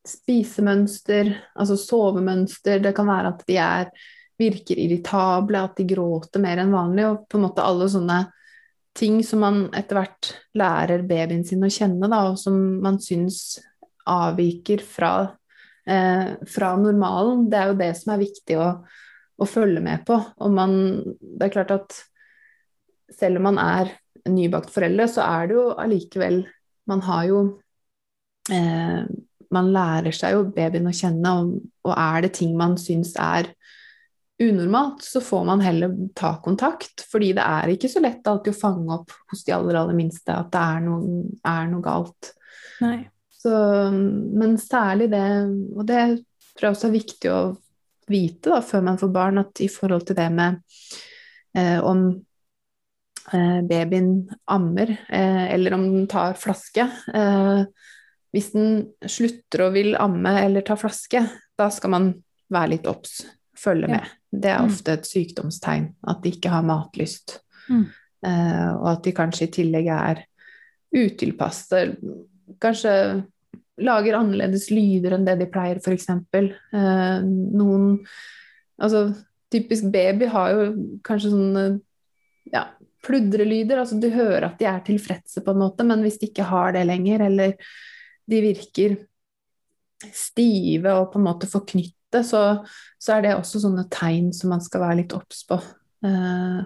[0.07, 2.81] spisemønster, altså sovemønster.
[2.83, 3.89] Det kan være at de er,
[4.43, 7.07] virker irritable, at de gråter mer enn vanlig.
[7.09, 8.19] Og på en måte alle sånne
[8.97, 13.57] ting som man etter hvert lærer babyen sin å kjenne, da, og som man syns
[14.09, 15.13] avviker fra,
[15.87, 17.47] eh, fra normalen.
[17.49, 18.69] Det er jo det som er viktig å,
[19.39, 20.19] å følge med på.
[20.43, 20.75] Og man,
[21.19, 21.99] det er klart at
[23.13, 23.93] selv om man er
[24.29, 26.43] nybakt foreldre, så er det jo allikevel
[26.87, 27.39] Man har jo
[28.51, 29.03] eh,
[29.53, 33.51] Man lærer seg jo babyen å kjenne, og, og er det ting man syns er
[34.41, 37.05] unormalt, så får man heller ta kontakt.
[37.11, 40.35] Fordi det er ikke så lett alltid å fange opp hos de aller, aller minste
[40.35, 42.33] at det er noe, er noe galt.
[43.43, 43.51] Så,
[43.91, 45.25] men særlig det,
[45.75, 46.01] og det
[46.55, 47.41] tror jeg også er viktig å
[48.11, 50.59] vite da, før man får barn, at i forhold til det med
[51.57, 52.05] eh, om
[53.33, 54.13] eh, babyen
[54.51, 57.63] ammer, eh, eller om den tar flaske eh,
[58.33, 61.21] Hvis den slutter å vil amme eller ta flaske,
[61.59, 62.11] da skal man
[62.53, 63.21] være litt obs,
[63.63, 63.97] følge Ja.
[63.97, 64.13] med.
[64.43, 64.65] Det er Mm.
[64.71, 67.39] ofte et sykdomstegn, at de ikke har matlyst.
[67.69, 67.85] Mm.
[68.25, 70.23] Eh, og at de kanskje i tillegg er
[70.95, 71.97] utilpasse,
[72.61, 73.25] kanskje
[73.81, 76.09] lager annerledes lyder enn det de pleier, f.eks.
[76.09, 78.05] Eh, noen
[78.81, 79.13] Altså,
[79.53, 80.63] typisk baby har jo
[81.05, 81.79] kanskje sånne
[82.51, 82.63] ja,
[83.05, 86.43] pludrelyder, altså du hører at de er tilfredse på en måte, men hvis de ikke
[86.49, 87.53] har det lenger, eller
[88.27, 88.97] de virker
[90.11, 91.47] stive og på en måte
[92.13, 92.65] forknytte, så,
[92.99, 95.57] så er det også sånne tegn som man skal være litt obs på.
[96.05, 96.61] Eh,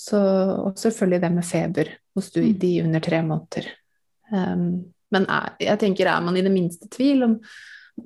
[0.00, 0.20] så,
[0.66, 2.58] og selvfølgelig det med feber hos du, Mm.
[2.58, 3.66] de under tre måneder.
[5.12, 7.40] Men er, jeg tenker er man i det minste tvil om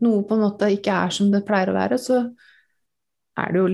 [0.00, 2.34] noe på en måte ikke er som det pleier å være, så
[3.38, 3.68] er det jo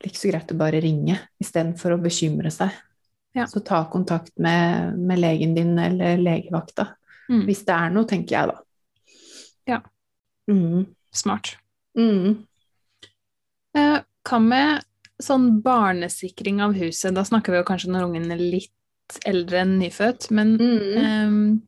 [0.00, 2.70] like så greit å bare ringe istedenfor å bekymre seg.
[3.34, 3.44] Ja.
[3.46, 6.94] Så ta kontakt med, med legen din eller legevakta.
[7.28, 7.44] Mm.
[7.46, 8.56] Hvis det er noe, tenker jeg da.
[9.68, 9.80] Ja.
[10.50, 10.86] Mm.
[11.12, 11.56] Smart.
[11.98, 12.46] Mm.
[13.76, 13.98] Eh,
[14.28, 14.84] Hva med
[15.22, 17.14] sånn barnesikring av huset?
[17.16, 20.98] Da snakker vi jo kanskje når ungen er litt eldre enn nyfødt, men Mm.
[21.04, 21.62] um,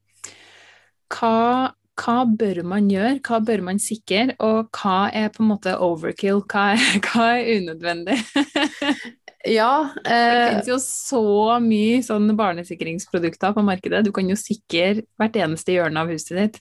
[1.12, 3.18] hva, hva bør man gjøre?
[3.26, 4.36] Hva bør man sikre?
[4.40, 6.42] Og hva er på en måte overkill?
[6.46, 8.18] Hva er, hva er unødvendig?
[9.42, 14.04] Ja, Det eh, finnes jo så mye sånn barnesikringsprodukter på markedet.
[14.06, 16.60] Du kan jo sikre hvert eneste hjørne av huset ditt.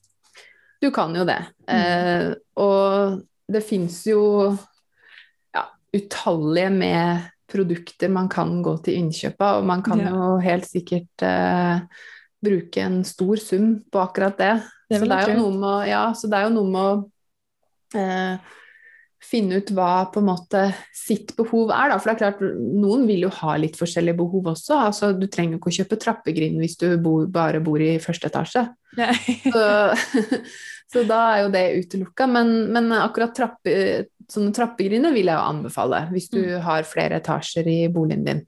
[0.81, 1.37] du kan jo det.
[1.69, 1.75] Mm.
[1.77, 3.21] Eh, og
[3.51, 4.21] det fins jo
[5.55, 5.65] ja,
[5.97, 10.09] utallige med produkter man kan gå til innkjøp av, og man kan Ja.
[10.15, 11.81] jo helt sikkert eh,
[12.41, 14.53] bruke en stor sum på akkurat det.
[14.89, 16.81] Det så, det er jo noe med, å- ja, så det er jo noe med
[16.81, 18.37] å eh,
[19.21, 20.61] finne ut hva på en måte
[20.95, 21.99] sitt behov er, da.
[22.01, 24.79] For det er klart, noen vil jo ha litt forskjellige behov også.
[24.87, 28.63] Altså, du trenger ikke å kjøpe trappegrind hvis du bor, bare bor i første etasje.
[28.95, 29.67] Så,
[30.91, 32.27] så da er jo det utelukka.
[32.27, 33.73] Men, men akkurat trappe,
[34.31, 36.61] sånne trappegrinder vil jeg jo anbefale hvis du Mm.
[36.65, 38.45] har flere etasjer i boligen din.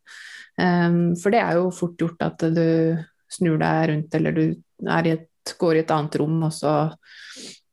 [0.59, 2.97] Um, for det er jo fort gjort at du
[3.31, 5.29] snur deg rundt, eller du i et,
[5.59, 6.73] går i et annet rom, og så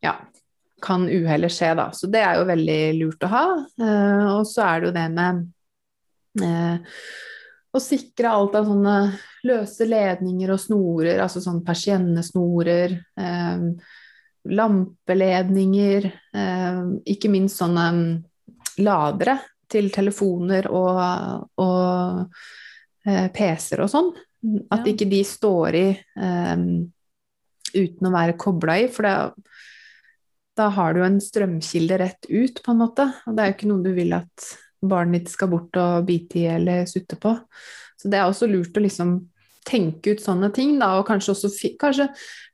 [0.03, 0.15] ja,
[0.81, 1.91] kan uhellet skje, da.
[1.93, 3.47] Så det er jo veldig lurt å ha.
[3.77, 5.43] Uh, og så er det jo det med
[6.41, 6.79] uh,
[7.71, 8.95] å sikre alt av sånne
[9.47, 13.63] løse ledninger og snorer, altså sånn persiennesnorer, eh,
[14.49, 16.81] lampeledninger, eh,
[17.13, 18.05] ikke minst sånne mm,
[18.87, 19.37] ladere
[19.71, 21.01] til telefoner og,
[21.61, 22.25] og
[23.07, 24.11] eh, PC-er og sånn.
[24.73, 26.65] At ikke de står i eh,
[27.77, 29.15] uten å være kobla i, for det,
[30.59, 33.07] da har du en strømkilde rett ut, på en måte.
[33.27, 34.49] Og det er jo ikke noe du vil at
[34.81, 37.35] barnet ditt skal bort og bite i eller sutte på.
[38.01, 39.19] Så det er også lurt å liksom
[39.69, 42.09] tenke ut sånne ting, da, og kanskje også kanskje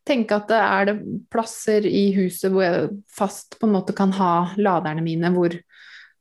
[0.07, 0.97] tenke at det er det
[1.33, 5.55] plasser i huset hvor jeg fast på en måte kan ha laderne mine, hvor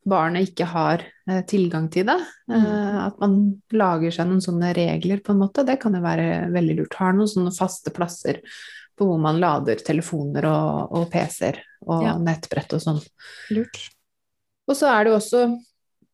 [0.05, 2.17] barnet ikke har eh, tilgang til det.
[2.51, 3.37] Eh, at man
[3.73, 5.65] lager seg noen sånne regler, på en måte.
[5.65, 6.97] Det kan jo være veldig lurt.
[6.99, 8.41] Har noen sånne faste plasser
[8.95, 12.13] på hvor man lader telefoner og, og PC-er og Ja.
[12.21, 13.01] nettbrett og sånn.
[13.51, 13.81] Lurt.
[14.69, 15.47] Og så er det jo også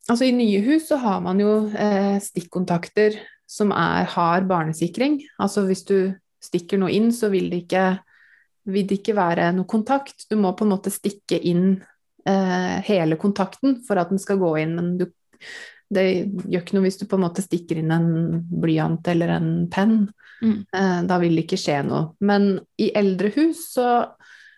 [0.10, 5.20] Altså i nye hus så har man jo eh, stikkontakter som er, har barnesikring.
[5.40, 7.86] Altså hvis du stikker noe inn, så vil det ikke,
[8.72, 10.26] vil det ikke være noe kontakt.
[10.30, 11.76] Du må på en måte stikke inn
[12.26, 14.74] eh, hele kontakten for at den skal gå inn.
[14.78, 15.08] Men du,
[15.92, 16.08] det
[16.48, 18.10] gjør ikke noe hvis du på en måte stikker inn en
[18.64, 20.04] blyant eller en penn.
[20.42, 20.58] Mm.
[20.74, 22.12] Eh, da vil det ikke skje noe.
[22.26, 23.92] Men i eldre hus så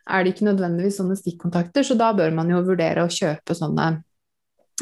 [0.03, 3.85] er det ikke nødvendigvis sånne stikkontakter, så da bør man jo vurdere å kjøpe sånne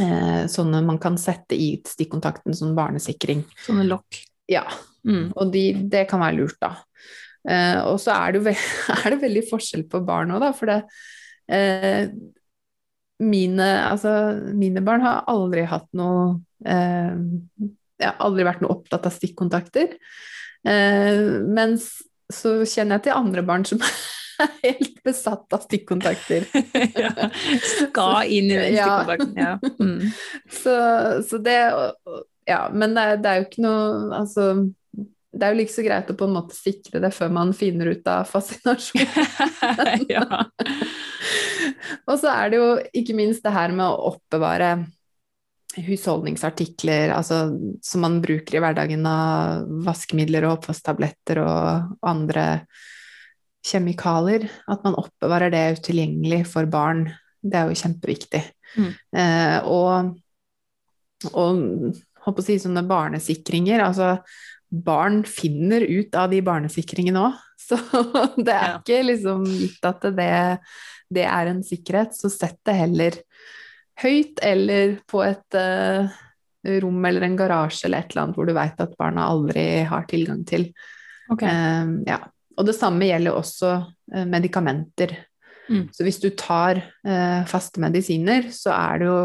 [0.01, 3.43] eh, sånne man kan sette i stikkontakten som barnesikring.
[3.65, 4.21] Sånne lokk.
[4.51, 4.65] Ja,
[5.01, 5.31] Mm.
[5.33, 6.75] og de, det kan være lurt, da.
[7.49, 10.51] Eh, og så er er det veldig forskjell på barn òg, da.
[10.53, 10.77] For det
[11.49, 12.11] eh,
[13.21, 14.13] mine, altså,
[14.57, 17.17] mine barn har aldri hatt noe eh,
[18.01, 19.97] Jeg har aldri vært noe opptatt av stikkontakter.
[20.65, 21.91] Eh, mens
[22.31, 23.81] så kjenner jeg til andre barn som
[24.41, 26.45] er helt besatt av stikkontakter.
[27.03, 27.29] ja.
[27.61, 29.33] Skal inn i den stikkontakten.
[29.37, 29.57] Ja.
[29.81, 30.13] Mm.
[30.61, 30.75] Så,
[31.29, 31.59] så det
[32.51, 33.81] Ja, men det er, det er jo ikke noe
[34.19, 34.47] Altså,
[35.31, 37.93] det er jo like så greit å på en måte sikre det før man finner
[37.93, 39.07] ut av fascinasjonen.
[42.09, 42.71] Og så er det jo
[43.01, 44.73] ikke minst det her med å oppbevare
[45.79, 47.45] husholdningsartikler altså,
[47.83, 52.45] som man bruker i hverdagen av vaskemidler og oppvasktabletter og andre
[53.67, 57.05] kjemikalier, at man oppbevarer det utilgjengelig for barn.
[57.41, 58.41] Det er jo kjempeviktig.
[58.75, 58.91] Mm.
[59.21, 60.15] Eh, og,
[61.31, 61.61] og
[62.29, 64.15] på å si sånne barnesikringer, altså
[64.71, 67.39] barn finner ut av de barnesikringene òg.
[67.61, 67.77] Så
[68.41, 70.33] det er ikke liksom gitt at det,
[71.13, 72.15] det er en sikkerhet.
[72.17, 73.19] Så sett det heller
[74.01, 76.09] høyt eller på et uh,
[76.81, 80.07] rom eller en garasje eller et eller annet hvor du veit at barna aldri har
[80.09, 80.71] tilgang til.
[81.31, 81.47] Okay.
[81.47, 82.17] Eh, ja.
[82.59, 85.15] Og det samme gjelder også uh, medikamenter.
[85.71, 85.87] Mm.
[85.93, 89.19] Så hvis du tar eh, faste medisiner, så er det jo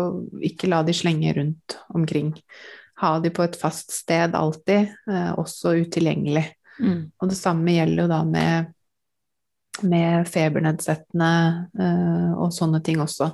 [0.47, 2.31] ikke la de slenge rundt omkring.
[3.03, 6.47] Ha de på et fast sted alltid, eh, også utilgjengelig.
[6.81, 7.11] Mm.
[7.21, 8.73] Og det samme gjelder jo da med,
[9.85, 11.33] med febernedsettende
[11.77, 13.31] eh, og sånne ting også.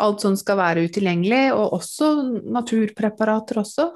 [0.00, 2.12] Alt sånt skal være utilgjengelig, og også
[2.52, 3.88] naturpreparater også.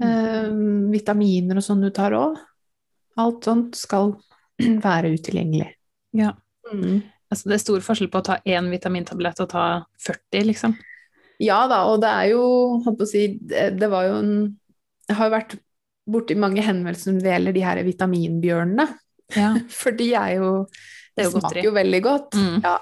[0.00, 0.52] Eh,
[0.92, 2.36] vitaminer og sånn du tar òg.
[3.20, 4.14] Alt sånt skal
[4.86, 5.72] være utilgjengelig.
[6.16, 6.34] Ja.
[6.72, 7.00] Mm.
[7.30, 9.64] Altså, det er stor forskjell på å ta én vitamintablett og ta
[10.02, 10.74] 40, liksom.
[11.40, 12.44] Ja da, og det er jo
[12.84, 14.32] holdt på å si, det, var jo en
[15.08, 15.54] Jeg har jo vært
[16.10, 18.86] borti mange henvendelser når det gjelder de her vitaminbjørnene.
[19.36, 19.54] Ja.
[19.80, 20.52] For de er jo
[21.16, 22.38] Det jo smaker jo veldig godt.
[22.38, 22.60] Mm.
[22.64, 22.76] Ja.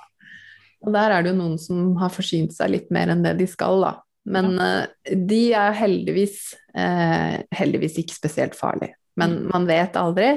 [0.86, 3.48] Og der er det jo noen som har forsynt seg litt mer enn det de
[3.50, 3.92] skal, da.
[4.28, 6.40] Men eh, de er heldigvis,
[6.76, 8.94] uh, heldigvis ikke spesielt farlige.
[9.18, 9.46] Men Mm.
[9.50, 10.28] man vet aldri.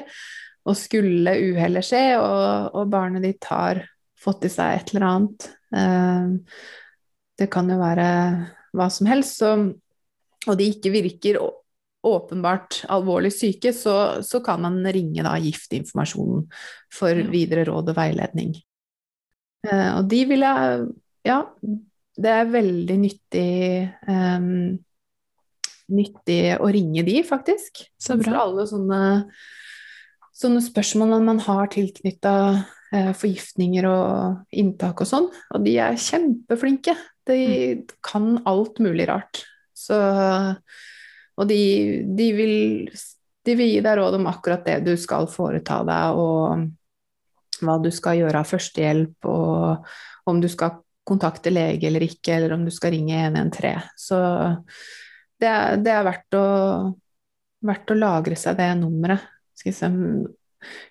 [0.66, 3.82] Og skulle uhellet skje, og, og barnet ditt har
[4.22, 6.58] fått i seg et eller annet eh,
[7.42, 8.08] Det kan jo være
[8.78, 9.56] hva som helst, så,
[10.46, 11.42] og de ikke virker
[12.06, 16.46] åpenbart alvorlig syke, så, så kan man ringe da giftinformasjonen
[16.94, 18.56] for videre råd og veiledning.
[19.68, 21.44] Eh, og de vil jeg Ja,
[22.18, 23.50] det er veldig nyttig
[24.10, 24.48] eh,
[25.92, 27.84] nyttig å ringe de, faktisk.
[28.00, 28.26] Så bra.
[28.26, 29.02] For alle sånne,
[30.38, 32.36] sånne spørsmål man har tilknytta
[32.96, 35.30] eh, forgiftninger og inntak og sånn.
[35.54, 36.96] Og de er kjempeflinke.
[37.28, 37.40] De
[38.04, 39.44] kan alt mulig rart.
[39.74, 39.98] Så
[41.40, 41.62] Og de,
[42.18, 42.56] de, vil,
[43.48, 47.90] de vil gi deg råd om akkurat det du skal foreta deg, og hva du
[47.94, 49.88] skal gjøre av førstehjelp, og
[50.30, 53.90] om du skal kontakte lege eller ikke, eller om du skal ringe 113.
[53.98, 54.20] Så
[55.42, 56.46] det er, det er verdt, å,
[57.66, 59.26] verdt å lagre seg det nummeret.
[59.58, 59.76] Skal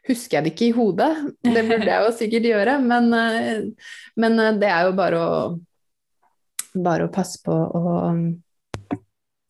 [0.09, 1.11] Husker jeg det ikke i hodet?
[1.47, 5.35] Det burde jeg jo sikkert gjøre, men, eh, men eh, det er jo bare å
[6.74, 8.24] bare å passe på å um,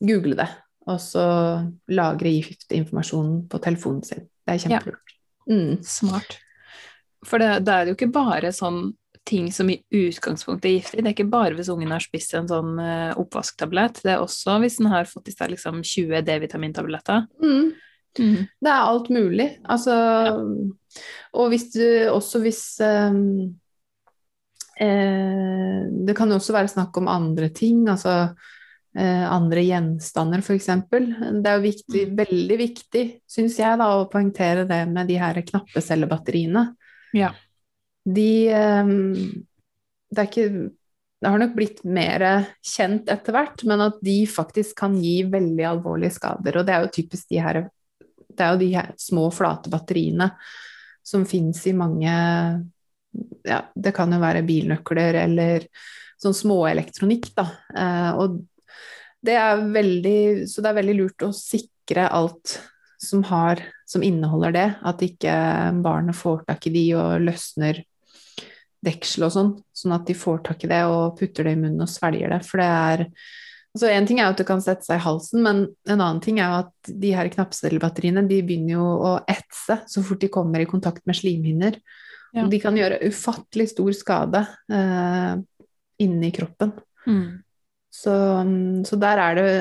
[0.01, 0.49] google det,
[0.89, 1.25] og så
[1.93, 4.25] lagre giftinformasjonen på telefonen sin.
[4.47, 5.17] Det er kjempelurt.
[5.51, 5.81] Mm.
[5.87, 6.39] Smart.
[7.27, 8.89] For det, det er jo ikke bare sånn
[9.29, 11.03] ting som i utgangspunktet er giftig.
[11.03, 14.01] Det er ikke bare hvis ungen har spist en sånn uh, oppvasktablett.
[14.05, 17.27] Det er også hvis den har fått i seg liksom 20 D-vitamintabletter.
[17.43, 17.73] Mm.
[18.19, 18.39] Mm.
[18.59, 19.47] Det er alt mulig.
[19.71, 19.95] Altså
[21.39, 23.53] Og hvis du også hvis um,
[24.81, 28.15] eh, Det kan også være snakk om andre ting, altså
[28.97, 30.71] eh, andre gjenstander f.eks.
[30.91, 35.41] Det er jo viktig, veldig viktig, syns jeg, da, å poengtere det med de her
[35.53, 36.67] knappecellebatteriene.
[37.17, 37.33] Ja.
[38.05, 38.93] De eh,
[40.11, 40.51] Det er ikke
[41.21, 42.23] det har nok blitt mer
[42.65, 46.57] kjent etter hvert, men at de faktisk kan gi veldig alvorlige skader.
[46.57, 47.67] Og det er jo typisk de her
[48.01, 50.31] Det er jo de her små, flate batteriene
[51.05, 52.13] som fins i mange
[53.47, 55.67] Ja, det kan jo være bilnøkler eller
[56.21, 57.47] sånn småelektronikk, da.
[57.75, 58.41] Eh, og
[59.21, 62.57] det er veldig Så det er veldig lurt å sikre alt
[63.01, 64.67] som har Som inneholder det.
[64.87, 65.35] At ikke
[65.83, 67.83] barnet får tak i de og løsner
[68.81, 71.85] deksel og sånn, sånn at de får tak i det og putter det i munnen
[71.85, 72.39] og svelger det.
[72.47, 73.03] For det er
[73.75, 76.41] altså En ting er at det kan sette seg i halsen, men en annen ting
[76.43, 80.71] er at de her knappcellebatteriene de begynner jo å etse så fort de kommer i
[80.71, 81.77] kontakt med slimhinner.
[82.33, 82.45] Ja.
[82.45, 85.33] Og de kan gjøre ufattelig stor skade eh,
[86.05, 86.73] inni kroppen.
[87.07, 87.43] Mm.
[87.91, 88.15] Så,
[88.87, 89.53] så der er det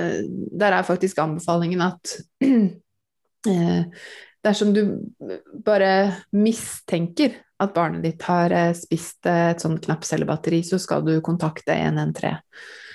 [0.60, 2.12] Der er faktisk anbefalingen at
[3.50, 3.84] eh,
[4.46, 4.84] dersom du
[5.66, 5.92] bare
[6.32, 11.76] mistenker at barnet ditt har eh, spist eh, et sånt knappcellebatteri, så skal du kontakte
[11.76, 12.38] 113.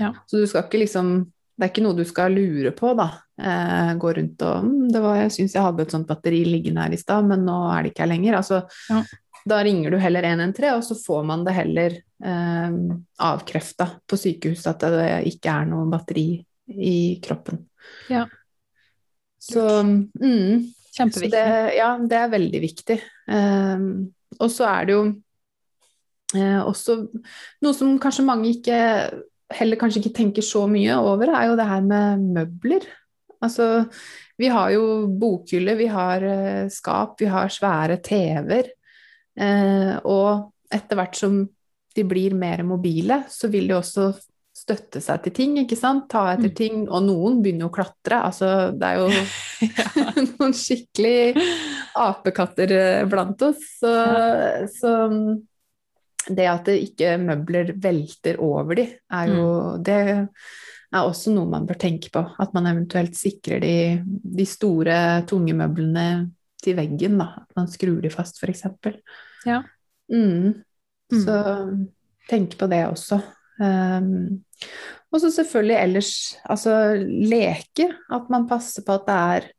[0.00, 0.14] Ja.
[0.26, 1.16] Så du skal ikke liksom
[1.54, 3.04] Det er ikke noe du skal lure på, da.
[3.38, 6.82] Eh, gå rundt og mm, det var, 'Jeg syns jeg hadde et sånt batteri liggende
[6.82, 8.58] her i stad, men nå er det ikke her lenger.' Altså,
[8.90, 9.02] Ja.
[9.44, 12.78] Da ringer du heller 113, og så får man det heller eh,
[13.28, 16.28] avkrefta på sykehuset at det ikke er noe batteri
[16.72, 17.60] i kroppen.
[18.08, 18.24] Ja.
[19.44, 21.34] Så, mm, så Kjempeviktig.
[21.36, 22.98] det, ja, det er veldig viktig.
[23.36, 23.86] Eh,
[24.40, 25.04] og så er det jo
[26.38, 28.78] eh, også noe som kanskje mange ikke
[29.54, 32.86] heller kanskje ikke tenker så mye over, er jo det her med møbler.
[33.44, 33.84] Altså,
[34.40, 38.72] vi har jo bokhylle, vi har eh, skap, vi har svære TV-er.
[39.36, 41.40] Eh, og etter hvert som
[41.94, 44.08] de blir mer mobile, så vil de også
[44.54, 46.06] støtte seg til ting, ikke sant?
[46.10, 46.54] Ta etter Mm.
[46.54, 46.76] ting.
[46.88, 48.20] Og noen begynner å klatre.
[48.30, 49.08] Altså, det er jo
[50.38, 51.34] noen skikkelig
[51.98, 53.62] apekatter eh, blant oss.
[53.80, 53.92] Så,
[54.74, 55.42] så mm,
[56.34, 59.98] det at det ikke møbler velter over de, er jo Det
[60.94, 62.22] er også noe man bør tenke på.
[62.38, 63.74] At man eventuelt sikrer de,
[64.06, 64.96] de store,
[65.28, 66.30] tunge møblene
[66.64, 67.30] til veggen, da.
[67.44, 68.66] At man skrur de fast, f.eks.
[69.46, 69.62] Ja.
[70.12, 70.64] Mm.
[71.12, 71.20] Mm.
[71.20, 71.38] Så
[72.30, 73.20] tenk på det også.
[73.60, 74.42] Um,
[75.14, 76.12] og så selvfølgelig ellers
[76.50, 77.90] altså leke.
[78.12, 79.50] At man passer på at det er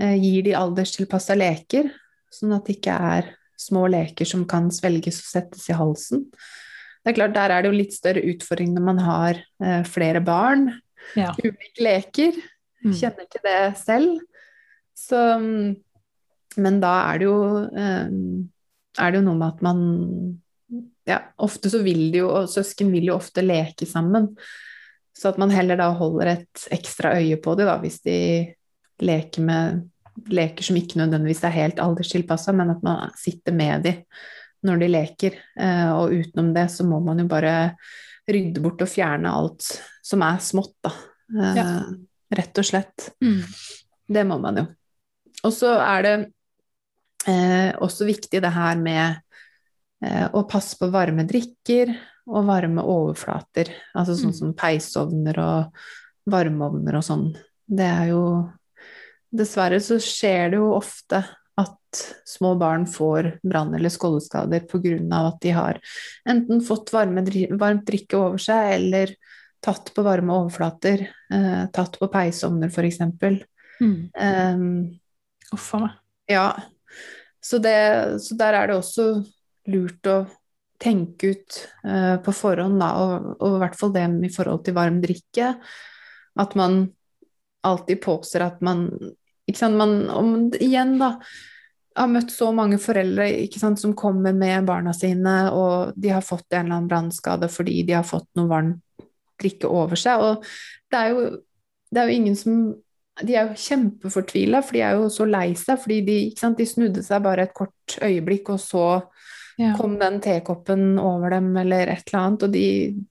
[0.00, 1.90] eh, Gir de alderstilpassa leker,
[2.32, 6.28] sånn at det ikke er små leker som kan svelges og settes i halsen.
[7.02, 10.22] Det er klart, Der er det jo litt større utfordring når man har eh, flere
[10.24, 10.70] barn.
[11.18, 11.34] Ja.
[11.36, 12.40] Ulike leker.
[12.84, 12.94] Mm.
[12.94, 14.18] Kjenner til det selv.
[14.98, 15.76] Så mm,
[16.58, 17.38] Men da er det jo
[17.70, 18.14] eh,
[18.98, 19.82] er det jo noe med at man
[21.08, 24.34] Ja, ofte så vil de jo, og søsken vil jo ofte leke sammen.
[25.16, 28.18] Så at man heller da holder et ekstra øye på det, da, hvis de
[29.00, 29.86] leker med
[30.26, 33.94] leker som ikke nødvendigvis er helt alderstilpassa, men at man sitter med de
[34.66, 35.36] når de leker.
[35.60, 37.54] Eh, og utenom det så må man jo bare
[38.28, 39.64] rydde bort og fjerne alt
[40.04, 40.92] som er smått, da.
[41.38, 41.68] Eh, Ja.
[42.28, 43.06] Rett og slett.
[43.24, 43.40] Mm.
[44.04, 44.66] Det må man jo.
[45.48, 46.16] Og så er det
[47.28, 49.20] eh, også viktig det her med
[50.04, 51.92] eh, å passe på varme drikker
[52.28, 53.70] og varme overflater.
[53.96, 54.38] Altså sånn Mm.
[54.38, 55.72] som peisovner og
[56.28, 57.26] varmeovner og sånn.
[57.68, 58.22] Det er jo
[59.28, 61.18] Dessverre så skjer det jo ofte
[61.60, 65.28] at små barn får brann- eller skåldeskader pga.
[65.28, 65.80] at de har
[66.26, 67.20] enten fått varme,
[67.58, 69.12] varmt drikke over seg, eller
[69.60, 71.08] tatt på varme overflater.
[71.30, 72.98] Eh, tatt på peisovner, f.eks.
[73.82, 74.10] Mm.
[74.18, 74.98] Um,
[75.52, 75.90] Uff a meg.
[76.28, 76.54] ja,
[77.40, 77.78] så, det,
[78.24, 79.08] så der er det også
[79.68, 80.18] lurt å
[80.78, 84.76] tenke ut eh, på forhånd, da, og, og i hvert fall det i forhold til
[84.76, 85.52] varm drikke.
[86.38, 86.84] At man
[87.66, 88.86] alltid påser at man
[89.48, 91.16] ikke sant, man, om, Igjen, da.
[91.98, 96.22] Har møtt så mange foreldre ikke sant, som kommer med barna sine, og de har
[96.22, 98.76] fått en eller annen brannskade fordi de har fått noe varm
[99.42, 100.22] drikke over seg.
[100.22, 100.46] Og
[100.92, 101.24] det er jo,
[101.90, 102.60] det er jo ingen som
[103.24, 105.78] de er jo kjempefortvila, for de er jo så lei seg.
[105.82, 108.84] fordi de, sant, de snudde seg bare et kort øyeblikk, og så
[109.58, 109.72] Ja.
[109.76, 112.42] kom den tekoppen over dem, eller et eller annet.
[112.44, 113.06] Og de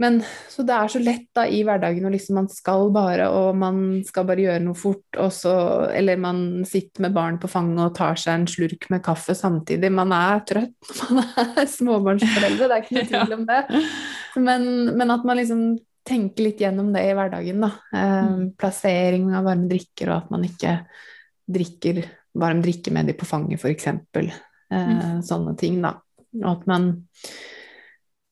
[0.00, 3.54] Men så det er så lett da i hverdagen, og liksom man skal bare, og
[3.54, 7.84] man skal bare gjøre noe fort, og så Eller man sitter med barn på fanget
[7.84, 9.90] og tar seg en slurk med kaffe samtidig.
[9.92, 10.72] Man er trøtt
[11.10, 13.60] når man er småbarnsforeldre, det er ikke noe tvil om det.
[14.36, 15.78] Men, men at man liksom
[16.10, 17.70] tenker litt gjennom det i hverdagen, da.
[17.94, 18.44] Mm.
[18.58, 20.74] plassering av varme drikker, og at man ikke
[21.50, 22.04] drikker
[22.40, 23.90] varm drikke med de på fanget, f.eks.
[23.90, 24.32] Eh,
[24.70, 25.22] Mm.
[25.26, 25.96] Sånne ting, da.
[26.44, 26.84] Og at man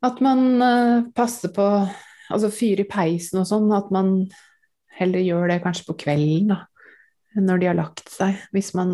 [0.07, 1.65] at man eh, passer på
[2.29, 4.11] Altså fyre i peisen og sånn, at man
[4.99, 6.59] heller gjør det kanskje på kvelden, da.
[7.41, 8.37] Når de har lagt seg.
[8.53, 8.91] Hvis man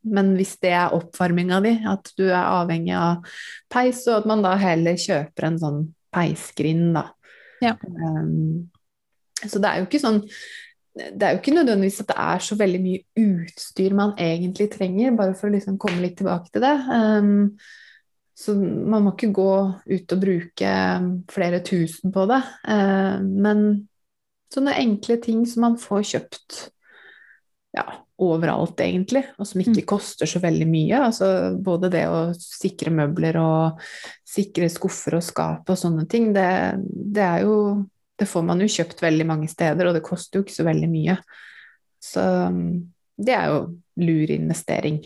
[0.00, 3.26] men hvis det er oppvarminga di, at du er avhengig av
[3.68, 7.10] peis, så at man da heller kjøper en sånn peisgrind, da.
[7.60, 7.74] Ja.
[7.84, 8.70] Um,
[9.40, 10.18] så det er jo ikke sånn
[10.90, 15.14] Det er jo ikke nødvendigvis at det er så veldig mye utstyr man egentlig trenger,
[15.16, 16.74] bare for å liksom komme litt tilbake til det.
[16.90, 17.30] Um,
[18.34, 19.52] så man må ikke gå
[19.86, 20.72] ut og bruke
[21.30, 22.40] flere tusen på det.
[22.66, 23.64] Uh, men
[24.50, 26.60] sånne enkle ting som man får kjøpt
[27.76, 27.86] ja,
[28.20, 30.98] overalt, egentlig, og som ikke koster så veldig mye.
[31.06, 31.28] Altså
[31.60, 33.80] både det å sikre møbler og
[34.28, 36.50] sikre skuffer og skap og sånne ting, det,
[36.84, 37.56] det er jo
[38.20, 40.88] Det får man jo kjøpt veldig mange steder, og det koster jo ikke så veldig
[40.92, 41.14] mye.
[42.04, 42.20] Så
[43.16, 43.62] det er jo
[44.04, 44.98] lur investering.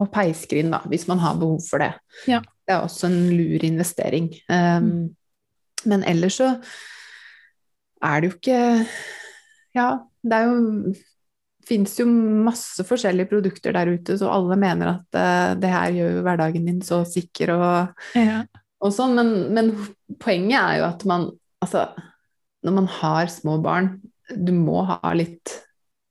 [0.00, 1.90] Og peisgrind, da, hvis man har behov for det.
[2.24, 2.40] Ja.
[2.40, 4.30] Det er også en lur investering.
[4.48, 5.12] Um,
[5.84, 6.48] men ellers så
[8.02, 8.60] er det jo ikke
[9.76, 9.88] Ja,
[10.24, 10.94] det er jo
[11.68, 16.16] fins jo masse forskjellige produkter der ute, så alle mener at uh, det her gjør
[16.16, 18.42] jo hverdagen din så sikker og, Ja.
[18.82, 19.74] og sånn, men, men
[20.22, 21.30] poenget er jo at man
[21.62, 21.84] Altså,
[22.66, 23.92] når man har små barn,
[24.34, 25.52] du må ha litt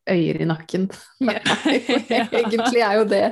[0.08, 0.86] øyer i nakken.
[1.20, 1.44] Yeah.
[2.40, 3.26] egentlig er jo det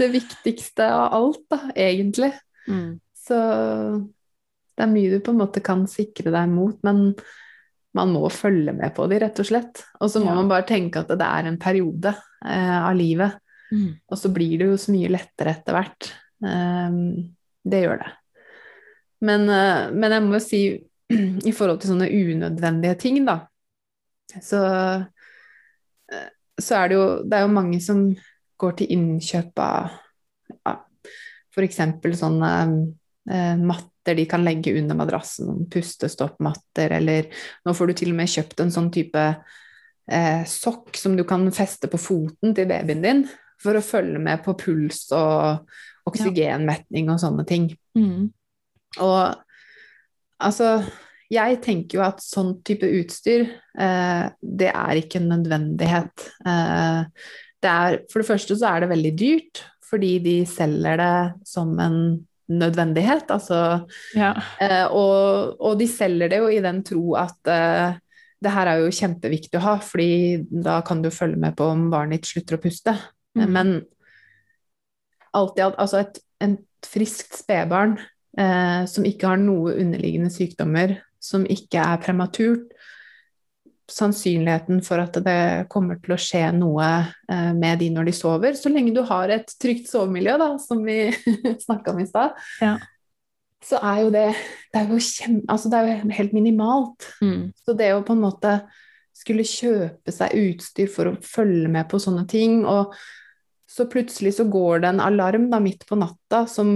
[0.00, 2.30] det viktigste av alt, da, egentlig.
[2.64, 2.96] Mm.
[3.12, 7.10] Så det er mye du på en måte kan sikre deg mot, men
[7.96, 9.82] man må følge med på de, rett og slett.
[10.00, 10.34] Og så må Ja.
[10.38, 12.14] man bare tenke at det er en periode
[12.44, 13.38] eh, av livet.
[13.72, 14.00] Mm.
[14.10, 16.12] Og så blir det jo så mye lettere etter hvert.
[16.46, 16.98] Eh,
[17.70, 18.12] det gjør det.
[19.20, 20.62] Men, eh, men jeg må jo si,
[21.50, 23.40] i forhold til sånne unødvendige ting, da,
[24.38, 24.60] så,
[26.14, 26.28] uh,
[26.60, 28.04] så er det jo Det er jo mange som
[28.60, 29.88] går til innkjøp av
[30.54, 30.76] ja,
[31.50, 31.80] f.eks.
[32.20, 32.50] sånne
[33.30, 33.56] eh,
[34.00, 37.28] matter de kan legge under madrassen, pustestoppmatter, eller
[37.64, 39.44] nå får du til og med kjøpt en sånn type
[40.10, 43.28] eh, sokk som du kan feste på foten til babyen din,
[43.60, 45.68] for å følge med på puls og
[46.06, 47.68] oksygenmetning og sånne ting.
[47.94, 48.32] Mm.
[49.00, 49.36] Og
[50.40, 50.80] altså
[51.30, 53.44] jeg tenker jo at sånn type utstyr,
[53.78, 56.24] eh, det er ikke en nødvendighet.
[56.46, 57.04] Eh,
[57.60, 61.14] det er, for det første så er det veldig dyrt, fordi de selger det
[61.46, 63.30] som en nødvendighet.
[63.30, 63.86] Altså,
[64.16, 64.34] Ja.
[64.60, 67.98] eh, og, og de selger det jo i den tro at eh,
[68.40, 71.90] det her er jo kjempeviktig å ha, fordi da kan du følge med på om
[71.92, 72.94] barnet ditt slutter å puste.
[73.36, 73.50] Mm.
[73.52, 73.72] Men
[75.36, 77.98] alt i alt, altså et, et friskt spedbarn
[78.38, 82.72] eh, som ikke har noe underliggende sykdommer, som ikke er prematurt,
[83.92, 85.38] sannsynligheten for at det
[85.72, 86.86] kommer til å skje noe
[87.30, 90.82] eh, med de når de sover, så lenge du har et trygt sovemiljø, da, som
[90.86, 90.98] vi
[91.66, 92.76] snakka om i stad, Ja.
[93.66, 94.26] så er jo det
[94.72, 97.08] det er jo, kjem, altså det er jo helt minimalt.
[97.20, 97.50] Mm.
[97.66, 98.54] Så det å på en måte
[99.20, 102.94] skulle kjøpe seg utstyr for å følge med på sånne ting, og
[103.70, 106.70] så plutselig så går det en alarm da midt på natta som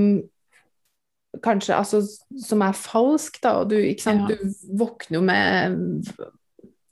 [1.43, 1.99] kanskje altså
[2.39, 4.27] som er falsk, da, og du, ikke Ja.
[4.29, 6.11] du våkner jo med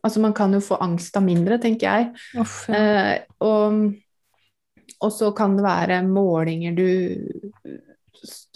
[0.03, 2.11] Altså man kan jo få angst av mindre, tenker jeg.
[2.43, 2.79] Uff, ja.
[2.79, 3.15] Eh,
[3.47, 3.83] og,
[5.03, 6.87] og så kan det være målinger du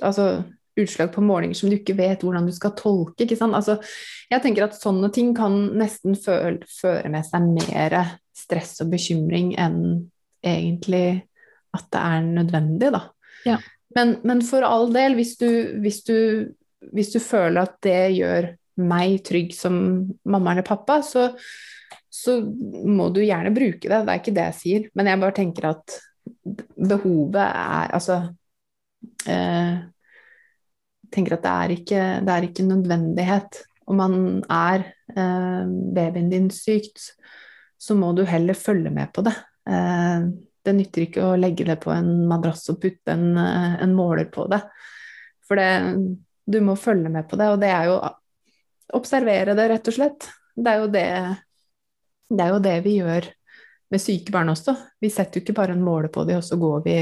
[0.05, 0.45] Altså
[0.77, 3.25] utslag på målinger som du ikke vet hvordan du skal tolke.
[3.25, 3.57] Ikke sant?
[3.57, 3.79] Altså,
[4.31, 7.97] jeg tenker at sånne ting kan nesten føl, føre med seg mer
[8.37, 9.81] stress og bekymring enn
[10.45, 11.25] egentlig
[11.77, 13.03] at det er nødvendig, da.
[13.49, 13.57] Ja.
[13.97, 15.49] Men, men for all del, hvis du,
[15.81, 16.53] hvis, du,
[16.93, 19.77] hvis du føler at det gjør meg trygg som
[20.29, 21.31] mamma eller pappa, så,
[22.13, 24.03] så må du gjerne bruke det.
[24.05, 24.89] Det er ikke det jeg sier.
[24.99, 25.99] Men jeg bare tenker at
[26.77, 28.17] behovet er Altså
[29.31, 29.77] eh,
[31.15, 33.61] tenker at det er ikke, det er ikke nødvendighet.
[33.87, 34.17] Om man
[34.51, 35.63] er eh,
[35.95, 37.13] babyen din sykt,
[37.79, 39.35] så må du heller følge med på det.
[39.71, 40.27] Eh,
[40.67, 44.27] det nytter ikke å legge det på en madrass og putte en, eh, en måler
[44.33, 44.63] på det.
[45.47, 45.71] For det,
[46.47, 48.01] du må følge med på det, og det er jo
[48.95, 50.29] observere det, rett og slett.
[50.57, 51.09] Det er jo det,
[52.31, 53.29] det, er jo det vi gjør
[53.93, 54.75] med syke barn også.
[55.03, 56.97] Vi setter jo ikke bare en måler på dem, og så går vi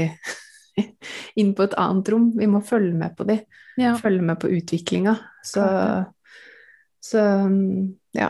[1.41, 2.31] inn på et annet rom.
[2.37, 3.41] Vi må følge med på dem,
[3.81, 3.95] ja.
[4.01, 5.15] følge med på utviklinga.
[5.45, 5.65] Så,
[7.03, 7.23] så
[8.15, 8.29] ja.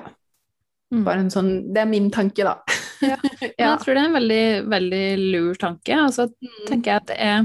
[0.94, 1.02] Mm.
[1.02, 2.60] Bare en sånn Det er min tanke, da.
[3.04, 3.18] Ja.
[3.42, 6.02] Men jeg tror det er en veldig, veldig lur tanke.
[6.06, 6.30] Og så
[6.68, 7.40] tenker jeg at det er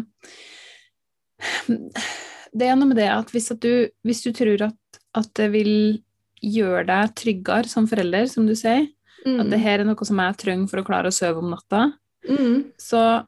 [2.50, 4.76] Det er noe med det at hvis, at du, hvis du tror at,
[5.14, 6.02] at det vil
[6.42, 8.88] gjøre deg tryggere som forelder, som du sier,
[9.26, 9.40] Mm.
[9.40, 11.92] at det her er noe som jeg trenger for å klare å sove om natta,
[12.28, 12.70] Mm.
[12.78, 13.26] så,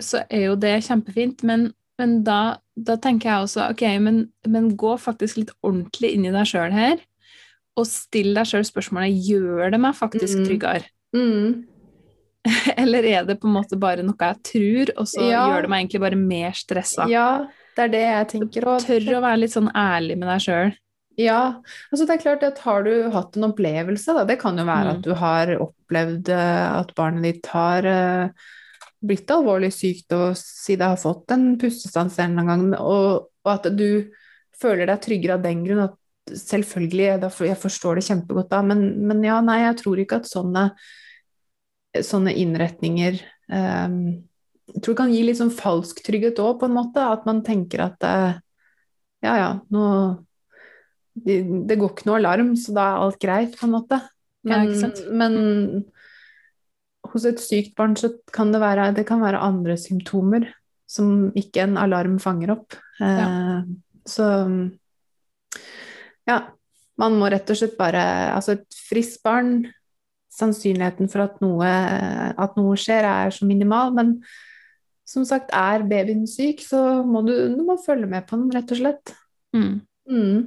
[0.00, 1.42] så er jo det kjempefint.
[1.42, 6.26] Men, men da, da tenker jeg også ok, men, men gå faktisk litt ordentlig inn
[6.26, 6.98] i deg sjøl her,
[7.76, 10.46] og still deg sjøl spørsmålet gjør det meg faktisk Mm.
[10.46, 10.84] tryggere.
[11.16, 11.64] Mm.
[12.76, 15.48] Eller er det på en måte bare noe jeg tror, og så Ja.
[15.48, 17.08] gjør det meg egentlig bare mer stressa?
[17.10, 18.66] Ja, det er det jeg tenker.
[18.68, 20.74] Og Tør å være litt sånn ærlig med deg sjøl.
[21.20, 21.62] Ja,
[21.92, 24.88] altså det er klart at har du hatt en opplevelse, da, det kan jo være
[24.88, 24.96] Mm.
[24.96, 28.48] at du har opplevd eh, at barnet ditt har eh,
[29.04, 33.28] blitt alvorlig sykt og si det har fått en pustestans en eller annen gang, og,
[33.44, 34.10] og at du
[34.58, 37.06] føler deg tryggere av den grunn, at selvfølgelig,
[37.46, 40.70] jeg forstår det kjempegodt da, men, men ja, nei, jeg tror ikke at sånne,
[42.00, 43.18] sånne innretninger
[43.52, 43.98] um,
[44.72, 47.42] jeg tror det kan gi litt sånn falsk trygghet òg, på en måte, at man
[47.44, 48.38] tenker at eh,
[49.26, 49.82] ja, ja, nå
[51.14, 54.00] det, går ikke noe alarm, så da er alt greit, på en måte.
[54.44, 55.04] Ja, Men, ikke sant?
[55.14, 55.36] men
[57.14, 60.48] hos et sykt barn så kan det være, det kan være andre symptomer
[60.90, 62.76] som ikke en alarm fanger opp.
[63.00, 63.62] Eh,
[64.04, 64.26] Så
[66.28, 66.38] ja,
[67.00, 68.02] man må rett og slett bare
[68.34, 69.64] Altså, et friskt barn
[70.34, 71.68] Sannsynligheten for at noe,
[72.42, 74.16] at noe skjer, er så minimal, men
[75.06, 78.72] som sagt, er babyen syk, så må du, du må følge med på den, rett
[78.74, 79.12] og slett.
[79.54, 79.76] Mm.
[80.10, 80.38] Mm.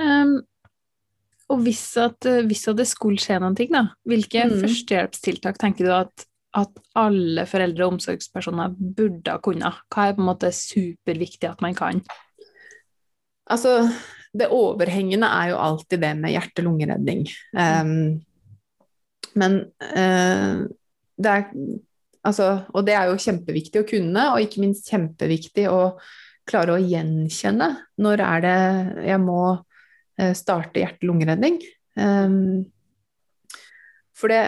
[0.00, 0.38] Um,
[1.50, 4.60] og hvis, at, hvis at det skulle skje noen ting, da, hvilke Mm.
[4.62, 6.24] førstehjelpstiltak tenker du at,
[6.54, 9.82] at alle foreldre og omsorgspersoner burde ha kunnet?
[9.90, 12.00] Hva er på en måte superviktig at man kan?
[13.50, 13.90] Altså,
[14.30, 17.26] det overhengende er jo alltid det med hjerte-lungeredning.
[17.50, 18.22] Um,
[19.34, 20.66] men uh,
[21.18, 21.54] det er
[22.20, 25.94] Altså, og det er jo kjempeviktig å kunne, og ikke minst kjempeviktig å
[26.50, 27.70] klare å gjenkjenne
[28.02, 28.58] når er det
[29.08, 29.42] jeg må
[30.20, 31.60] eh, starte hjerte-lungeredning.
[32.00, 32.66] Um,
[34.20, 34.40] for det,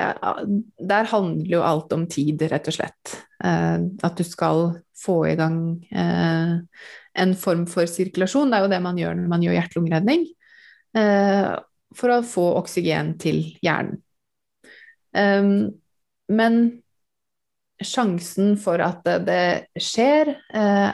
[0.85, 3.15] der handler jo alt om tid, rett og slett.
[3.45, 6.55] eh, at du skal få i gang eh,
[7.23, 8.53] en form for sirkulasjon.
[8.53, 10.27] Det er jo det man gjør når man gjør hjerte-lungeredning.
[10.99, 11.53] Eh,
[11.97, 14.01] for å få oksygen til hjernen.
[15.13, 15.75] Um,
[16.33, 16.59] men
[17.85, 20.89] sjansen for at det, skjer, eh,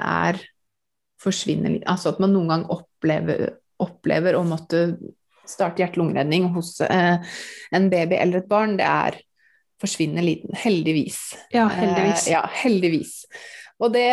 [1.26, 1.86] er litt.
[1.90, 4.98] Altså at man noen gang opplever, opplever å måtte
[5.48, 7.16] starte hjerte-lungeredning hos eh,
[7.72, 9.18] en baby eller et barn, det er
[9.80, 10.54] forsvinner liten.
[10.58, 11.20] Heldigvis.
[11.54, 12.26] Ja, heldigvis.
[12.26, 13.14] Eh, ja, heldigvis.
[13.78, 14.10] Og det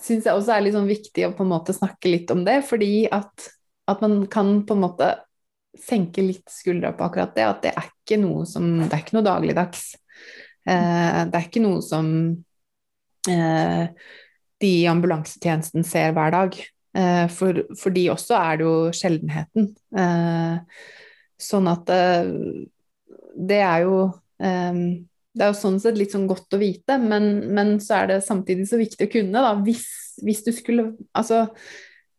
[0.00, 2.62] syns jeg også er litt sånn viktig å på en måte snakke litt om det,
[2.66, 3.50] fordi at,
[3.90, 5.12] at man kan på en måte
[5.78, 9.16] senke litt skuldra på akkurat det, at det er ikke noe som Det er ikke
[9.16, 9.86] noe dagligdags.
[10.64, 12.08] Eh, det er ikke noe som
[13.30, 13.86] eh,
[14.62, 16.58] de i ambulansetjenesten ser hver dag.
[16.94, 19.72] Eh, for, for, de også er det jo sjeldenheten.
[19.98, 20.84] Eh,
[21.42, 22.30] sånn at eh,
[23.34, 23.98] det er jo
[24.44, 27.24] det er jo sånn sett litt sånn godt å vite, men,
[27.54, 29.54] men, så er det samtidig så viktig å kunne, da.
[29.64, 29.86] Hvis,
[30.22, 31.46] hvis du skulle Altså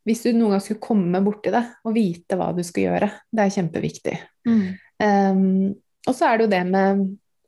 [0.05, 3.09] hvis du noen gang skulle komme borti det og vite hva du skal gjøre.
[3.33, 4.15] Det er kjempeviktig.
[4.45, 4.65] Mm.
[5.01, 5.71] Um,
[6.05, 7.05] og så er det jo det med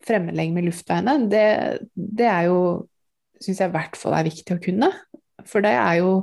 [0.07, 1.15] fremmedlegeme med luftveiene.
[1.29, 1.45] Det,
[1.93, 2.61] det er jo
[3.43, 4.91] Syns jeg i hvert fall er viktig å kunne.
[5.47, 6.13] For det er jo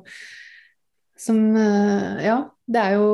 [1.25, 3.09] som uh, Ja, det er jo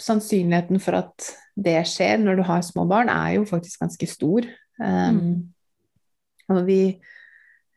[0.00, 4.46] sannsynligheten for at det skjer når du har små barn, er jo faktisk ganske stor.
[4.78, 5.50] Um.
[6.48, 6.82] Og vi,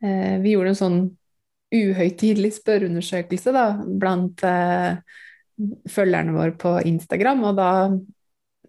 [0.02, 1.02] uh, vi gjorde en sånn
[1.72, 4.98] uhøytidelig spørreundersøkelse da, blant eh,
[5.88, 7.70] følgerne våre på Instagram, og da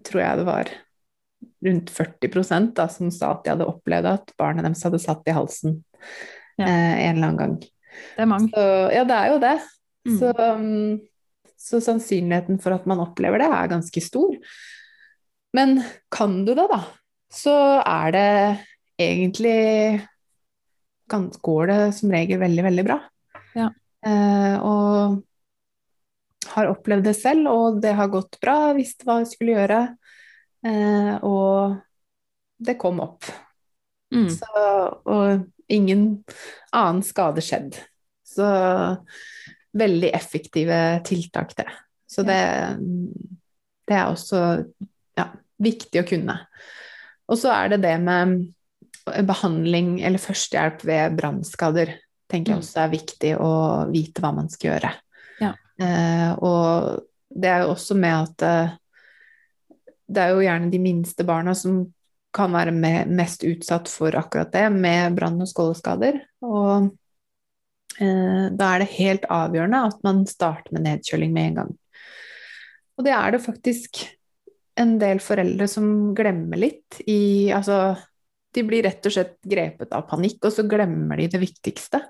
[0.07, 0.71] tror jeg det var
[1.63, 5.35] rundt 40% da, som sa at de hadde opplevd at barnet deres hadde satt i
[5.35, 5.81] halsen
[6.57, 6.67] ja.
[6.67, 7.55] eh, en eller annen gang.
[8.15, 8.51] Det er mange.
[8.53, 9.55] Så, ja, det er jo det.
[10.03, 10.15] Mm.
[10.19, 14.35] Så, um, så, sannsynligheten for at man opplever det, er ganske stor.
[15.53, 15.77] Men
[16.11, 16.81] kan du det, da,
[17.33, 18.31] så er det
[19.01, 19.59] egentlig
[21.13, 22.97] går det som regel veldig, veldig bra.
[23.53, 23.69] Ja.
[24.05, 25.21] Eh, og
[26.53, 29.81] har opplevd det selv, og det har gått bra, visste hva jeg skulle gjøre.
[30.65, 31.77] Eh, og
[32.57, 33.27] det kom opp.
[34.13, 34.29] Mm.
[34.29, 34.47] Så,
[35.05, 36.23] og ingen
[36.71, 37.77] annen skade skjedd.
[38.27, 38.47] Så
[39.73, 41.69] veldig effektive tiltak, det.
[42.09, 42.41] Så det,
[43.89, 44.41] det er også
[45.17, 45.27] ja,
[45.61, 46.37] viktig å kunne.
[47.29, 48.37] Og så er det det med
[49.27, 51.95] behandling eller førstehjelp ved brannskader
[52.33, 52.63] tenker jeg mm.
[52.65, 53.53] også er viktig å
[53.91, 54.93] vite hva man skal gjøre.
[55.43, 55.51] Ja.
[55.81, 57.03] Eh, og
[57.33, 58.77] det er jo også med at eh,
[60.13, 61.83] det er jo gjerne de minste barna som
[62.33, 66.19] kan være med, mest utsatt for akkurat det, med brann- og skåleskader.
[66.45, 66.89] Og
[67.99, 71.71] eh, da er det helt avgjørende at man starter med nedkjøling med en gang.
[72.97, 74.03] Og det er det faktisk
[74.81, 77.93] en del foreldre som glemmer litt i Altså
[78.53, 82.03] de blir rett og slett grepet av panikk, og så glemmer de det viktigste.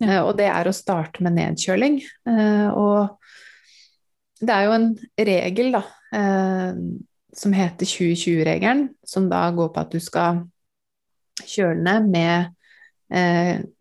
[0.00, 0.08] Ja.
[0.08, 2.00] Eh, og det er å starte med nedkjøling.
[2.28, 3.16] Eh, og
[4.40, 4.90] det er jo en
[5.20, 5.82] regel, da,
[6.16, 6.76] uh,
[7.36, 10.42] som heter 2020-regelen, som da går på at du skal
[11.46, 12.56] kjøle ned med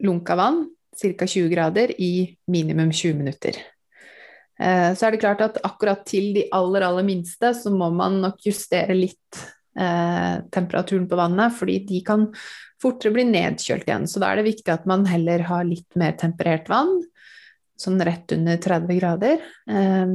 [0.02, 0.64] lunka vann,
[0.98, 1.26] ca.
[1.28, 3.60] 20 grader, i minimum 20 minutter.
[4.58, 8.42] Så er det klart at akkurat til de aller, aller minste så må man nok
[8.48, 9.44] justere litt
[9.80, 12.28] eh, temperaturen på vannet, fordi de kan
[12.82, 14.08] fortere bli nedkjølt igjen.
[14.08, 17.00] Så da er det viktig at man heller har litt mer temperert vann,
[17.80, 20.14] sånn rett under 30 grader, eh,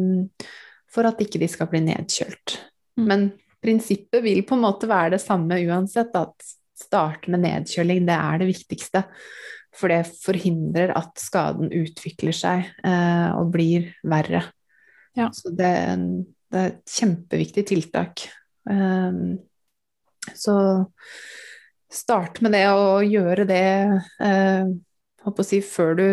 [0.94, 2.58] for at ikke de skal bli nedkjølt.
[2.98, 3.06] Mm.
[3.08, 3.24] Men
[3.64, 8.40] prinsippet vil på en måte være det samme uansett, at starte med nedkjøling, det er
[8.42, 9.04] det viktigste.
[9.74, 14.44] For det forhindrer at skaden utvikler seg eh, og blir verre.
[15.18, 15.30] Ja.
[15.34, 15.72] Så det,
[16.50, 18.26] det, er et kjempeviktig tiltak.
[18.70, 19.38] Um,
[20.34, 20.56] så
[21.92, 23.66] start med det og gjøre det
[24.24, 24.70] eh,
[25.24, 26.08] å si, før, du,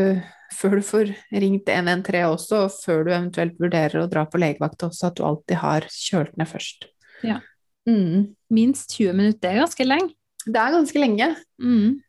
[0.55, 4.85] før du får ringt 113 også, og før du eventuelt vurderer å dra på legevakt
[4.87, 6.87] også, at du alltid har kjølt ned først.
[7.27, 7.39] Ja.
[7.89, 8.31] Mm.
[8.53, 10.15] Minst 20 minutter, det er ganske lenge.
[10.45, 11.33] Det er ganske lenge.
[11.61, 11.99] Mm.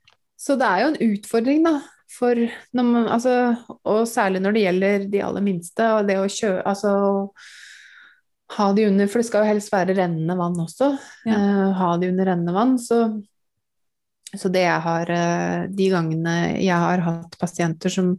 [0.41, 1.77] Så det er jo en utfordring, da.
[2.13, 2.37] For
[2.77, 3.55] man, altså,
[3.89, 6.93] og særlig når det gjelder de aller minste, og det å kjø, Altså
[8.53, 10.91] ha de under, for det skal jo helst være rennende vann også.
[11.25, 11.39] Ja.
[11.39, 12.75] Uh, ha de under rennende vann.
[12.81, 12.99] Så,
[14.39, 18.15] så det jeg har uh, De gangene jeg har hatt pasienter som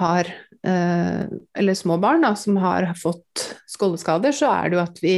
[0.00, 0.28] har
[0.66, 1.22] uh,
[1.56, 5.16] Eller små barn da, som har fått skåleskader, så er det jo at vi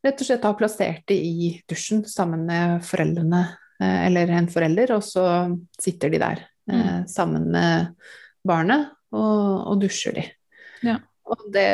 [0.00, 3.42] rett og slett har plassert dem i dusjen sammen med foreldrene,
[3.84, 5.24] eller en forelder, og så
[5.76, 6.40] sitter de der
[6.72, 7.02] mm.
[7.10, 7.90] sammen med
[8.48, 10.24] barnet og, og dusjer de.
[10.88, 10.94] Ja.
[11.28, 11.66] Og det,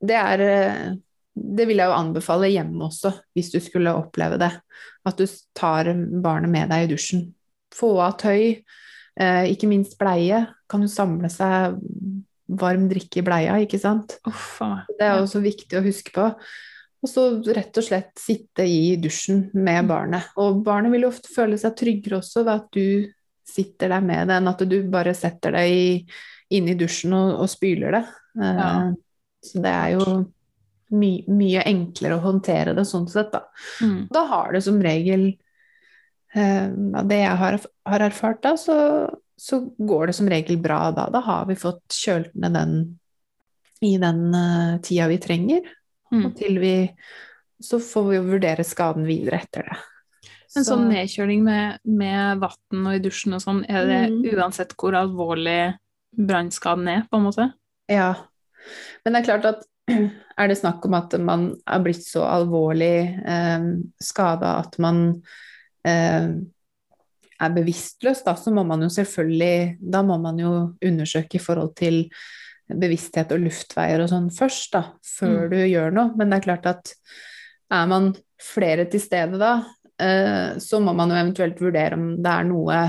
[0.00, 0.44] det er
[1.34, 4.52] det vil jeg jo anbefale hjemme også, hvis du skulle oppleve det.
[5.08, 5.26] At du
[5.56, 5.88] tar
[6.22, 7.26] barnet med deg i dusjen.
[7.74, 8.62] Få av tøy,
[9.20, 10.46] Eh, ikke minst bleie.
[10.72, 11.76] Kan jo samle seg
[12.52, 14.18] varm drikke i bleia, ikke sant.
[14.28, 14.60] Uff.
[14.98, 16.28] Det er også viktig å huske på.
[17.02, 20.30] Og så rett og slett sitte i dusjen med barnet.
[20.40, 23.12] Og barnet vil jo ofte føle seg tryggere også ved at du
[23.52, 26.12] sitter der med det, enn at du bare setter deg
[26.52, 28.04] inn i dusjen og, og spyler det.
[28.40, 28.74] Eh, Ja.
[29.42, 30.04] Så det er jo
[30.92, 33.46] my, mye enklere å håndtere det sånn sett, da.
[33.82, 34.06] Mm.
[34.12, 35.28] Da har det som regel
[36.34, 36.68] eh,
[37.08, 38.76] det jeg har, har erfart, da, så,
[39.40, 41.08] så går det som regel bra da.
[41.12, 42.74] Da har vi fått kjølt ned den
[43.82, 45.64] i den uh, tida vi trenger,
[46.12, 46.26] Mm.
[46.26, 46.74] og til vi
[47.64, 49.76] Så får vi vurdere skaden videre etter det.
[50.58, 54.18] En sånn nedkjøling med, med vann og i dusjen og sånn, er det Mm.
[54.34, 55.78] uansett hvor alvorlig
[56.12, 57.46] brannskaden er, på en måte?
[57.88, 58.10] Ja.
[59.04, 62.96] Men det er klart at er det snakk om at man er blitt så alvorlig
[63.26, 63.64] eh,
[64.02, 65.02] skada at man
[65.86, 66.28] eh,
[67.42, 71.74] er bevisstløs, da, så må man jo selvfølgelig Da må man jo undersøke i forhold
[71.78, 72.04] til
[72.72, 75.50] bevissthet og luftveier og sånn først, da, før Mm.
[75.50, 76.12] du gjør noe.
[76.16, 76.92] Men det er klart at
[77.72, 79.64] er man flere til stede da,
[79.98, 82.82] eh, så må man jo eventuelt vurdere om det er noe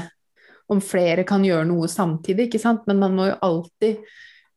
[0.72, 2.86] Om flere kan gjøre noe samtidig, ikke sant.
[2.88, 3.98] Men man må jo alltid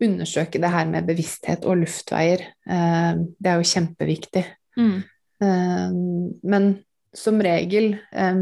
[0.03, 2.45] undersøke det her med bevissthet og luftveier.
[2.69, 4.45] Eh, det er jo kjempeviktig.
[4.77, 4.97] Mm.
[5.43, 5.99] Eh,
[6.53, 6.71] men
[7.17, 8.41] som regel eh,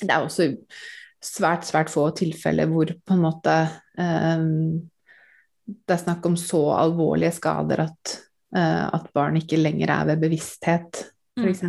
[0.00, 0.50] Det er også
[1.24, 3.54] svært, svært få tilfeller hvor på en måte
[5.64, 8.14] det er snakk om så alvorlige skader at,
[8.56, 11.64] eh, at barn ikke lenger er ved bevissthet, for f.eks.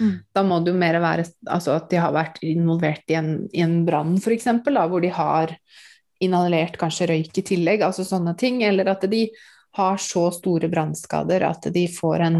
[0.00, 0.14] Mm.
[0.34, 3.62] Da må det jo mer være altså at de har vært involvert i en, i
[3.64, 5.54] en brann, f.eks., hvor de har
[6.22, 8.62] inhalert kanskje røyk i tillegg, altså sånne ting.
[8.64, 9.26] Eller at de
[9.76, 12.38] har så store brannskader at de får en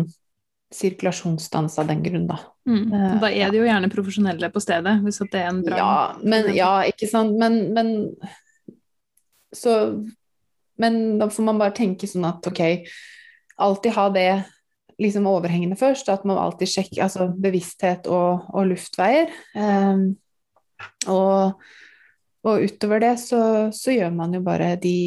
[0.75, 2.39] sirkulasjonsstans av den grunn, da.
[2.67, 2.93] Mm.
[2.93, 5.79] Eh, Da er de jo gjerne profesjonelle på stedet, hvis det er en brann.
[5.79, 7.37] Ja, men, ja, ikke sant.
[7.39, 8.17] Men, men
[9.55, 10.05] så
[10.77, 12.61] Men da får man bare tenke sånn at ok,
[13.57, 14.31] alltid ha det
[15.01, 16.11] liksom overhengende først.
[16.13, 19.33] At man alltid sjekker altså bevissthet og, og luftveier.
[19.57, 20.19] Um,
[21.09, 21.57] og,
[22.47, 23.41] og utover det så,
[23.75, 24.99] så gjør man jo bare de,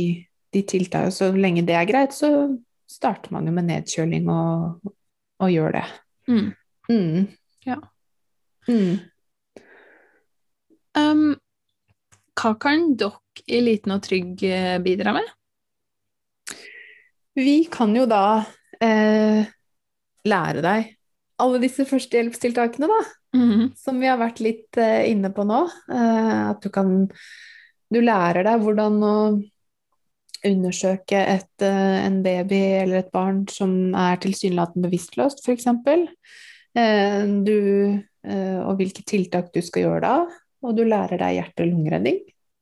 [0.54, 1.14] de tiltakene.
[1.16, 2.50] Så lenge det er greit, så
[2.90, 4.92] starter man jo med nedkjøling og,
[5.40, 5.86] og gjør det.
[6.28, 6.50] Mm.
[6.90, 7.28] Mm.
[7.68, 7.80] Ja.
[8.68, 9.00] Mm.
[11.00, 11.26] Um,
[12.40, 15.28] hva kan dere i Liten og trygg eh, bidra med?
[17.40, 18.42] Vi kan jo da
[18.84, 19.48] eh,
[20.28, 20.90] lære deg
[21.40, 23.00] alle disse førstehjelpstiltakene, da,
[23.36, 23.76] Mhm.
[23.78, 25.62] som vi har vært litt uh, inne på nå.
[25.90, 27.10] Uh, at du kan
[27.92, 29.14] Du lærer deg hvordan å
[30.46, 35.66] undersøke et, uh, en baby eller et barn som er tilsynelatende bevisstløst, f.eks.
[36.78, 40.16] Uh, du og hvilke tiltak du skal gjøre da.
[40.62, 42.20] Og du lærer deg hjerte- og lungeredning,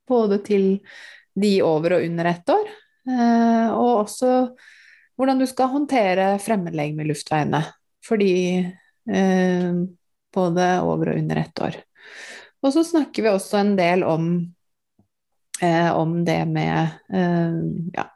[0.08, 0.68] både til
[1.36, 2.70] de over og under ett år.
[3.74, 4.30] Og også
[5.18, 7.64] hvordan du skal håndtere fremmedlegeme i luftveiene
[8.08, 8.34] for de
[9.12, 9.72] eh,
[10.34, 11.80] både over og under ett år.
[12.66, 14.30] Og så snakker vi også en del om,
[15.62, 17.58] eh, om det med eh,
[17.94, 18.08] ja,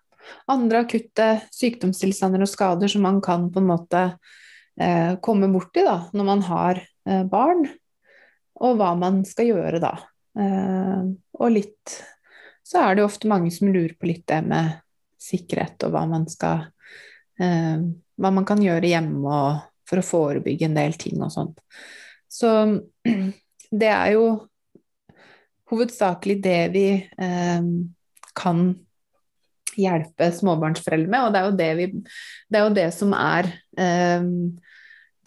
[0.51, 4.03] andre akutte sykdomstilstander og skader som man kan på en måte
[4.79, 7.67] eh, komme borti da, når man har eh, barn,
[8.61, 9.95] og hva man skal gjøre da.
[10.39, 11.03] Eh,
[11.39, 11.97] og litt
[12.65, 14.77] så er det jo ofte mange som lurer på litt det med
[15.21, 16.69] sikkerhet og hva man skal
[17.41, 21.59] Hva man kan gjøre hjemme og for å forebygge en del ting og sånt.
[22.31, 22.49] Så
[23.83, 24.25] det er jo
[25.71, 27.67] hovedsakelig det vi eh,
[28.35, 28.63] kan
[29.79, 31.87] hjelpe småbarnsforeldre med, og det er jo det, vi,
[32.51, 33.47] det, er jo det som er
[33.79, 34.25] eh,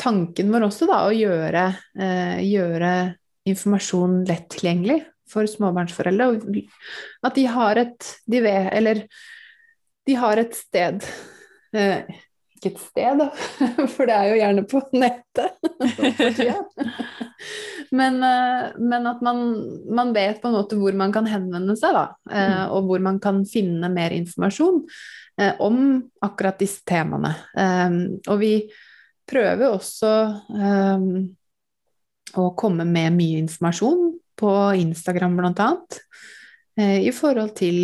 [0.01, 1.65] tanken vår også, da, å gjøre,
[1.97, 2.93] eh, gjøre
[3.49, 5.01] informasjon lett tilgjengelig
[5.31, 6.29] for småbarnsforeldre.
[6.29, 9.05] Og at de har et de vet, Eller
[10.05, 11.05] de har et sted
[11.77, 12.05] eh,
[12.65, 13.27] Ikke et sted, da,
[13.95, 15.59] for det er jo gjerne på nettet.
[17.99, 19.43] men, eh, men at man,
[19.93, 22.07] man vet på en måte hvor man kan henvende seg, da.
[22.33, 24.81] eh, og hvor man kan finne mer informasjon
[25.41, 27.35] eh, om akkurat disse temaene.
[28.33, 28.55] Og vi
[29.29, 30.15] prøver også
[32.35, 34.09] å komme med mye informasjon
[34.41, 35.69] på Instagram bl.a.
[36.81, 37.79] I forhold til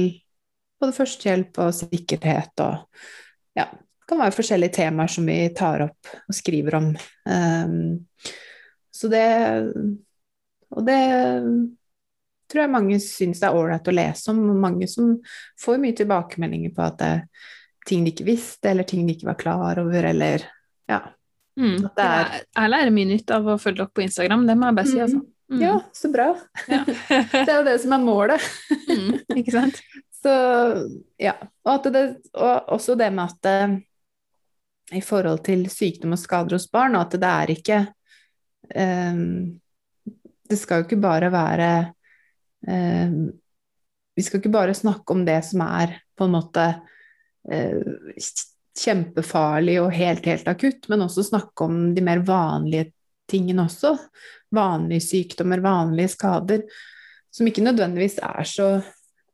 [0.80, 3.04] både førstehjelp og sikkerhet og
[3.58, 3.68] ja,
[4.10, 6.88] kan være forskjellige temaer som vi tar opp og skriver om.
[7.24, 7.76] Um,
[8.94, 9.26] så det
[10.70, 11.00] Og det
[12.50, 15.16] tror jeg mange syns er ålreit å lese om, mange som
[15.62, 17.24] får mye tilbakemeldinger på at det er
[17.88, 20.44] ting de ikke visste, eller ting de ikke var klar over, eller
[20.90, 21.00] ja.
[21.58, 21.84] Mm.
[21.86, 24.66] At det er- Jeg, lærer mye nytt av å følge dere på Instagram, det må
[24.68, 24.98] jeg bare si.
[25.00, 25.22] Altså.
[25.50, 25.60] Mm.
[25.62, 26.28] Ja, så bra.
[26.68, 26.84] Ja.
[27.32, 28.44] Det er jo det som er målet.
[28.86, 29.80] Mm, ikke sant?
[30.20, 30.32] Så
[31.18, 31.32] ja.
[31.64, 32.02] Og, det,
[32.36, 33.78] og også det med at eh,
[34.94, 37.80] i forhold til sykdom og skader hos barn, at det er ikke
[38.74, 39.24] um,
[40.50, 41.70] Det skal jo ikke bare være
[42.66, 43.30] um,
[44.16, 46.66] Vi skal ikke bare snakke om det som er på en måte
[47.50, 47.92] uh,
[48.80, 52.90] kjempefarlig og helt, helt akutt, men også snakke om de mer vanlige
[53.30, 53.96] tingene også.
[54.54, 56.62] Vanlige sykdommer, vanlige skader,
[57.30, 58.68] som ikke nødvendigvis er så,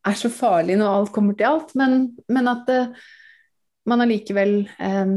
[0.07, 2.81] er så farlige når alt kommer til alt, men, men at det,
[3.87, 5.11] man allikevel eh,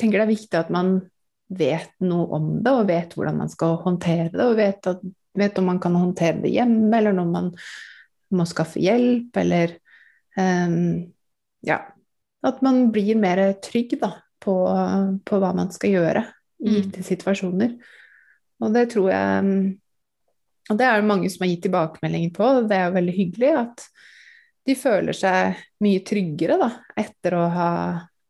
[0.00, 0.98] tenker det er viktig at man
[1.46, 5.02] vet noe om det, og vet hvordan man skal håndtere det, og vet, at,
[5.38, 7.52] vet om man kan håndtere det hjemme, eller når man
[8.34, 9.76] må skaffe hjelp, eller
[10.38, 11.04] um,
[11.66, 11.84] Ja.
[12.46, 14.54] At man blir mer trygg da, på,
[15.26, 16.26] på hva man skal gjøre
[16.62, 17.02] i Mm.
[17.04, 17.74] situasjoner.
[18.64, 19.78] Og det tror jeg
[20.70, 23.14] Og det er det mange som har gitt tilbakemeldinger på, og det er jo veldig
[23.14, 23.82] hyggelig at
[24.66, 27.70] de føler seg mye tryggere da, etter å ha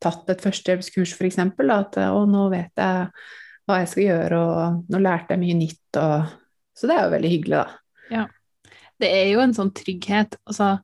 [0.03, 1.39] tatt et førstehjelpskurs, f.eks.
[1.73, 3.11] At å, nå vet jeg
[3.67, 6.01] hva jeg skal gjøre, og nå lærte jeg mye nytt.
[6.03, 6.35] Og...
[6.77, 7.81] Så det er jo veldig hyggelig, da.
[9.01, 10.77] Det er jo en sånn trygghet, altså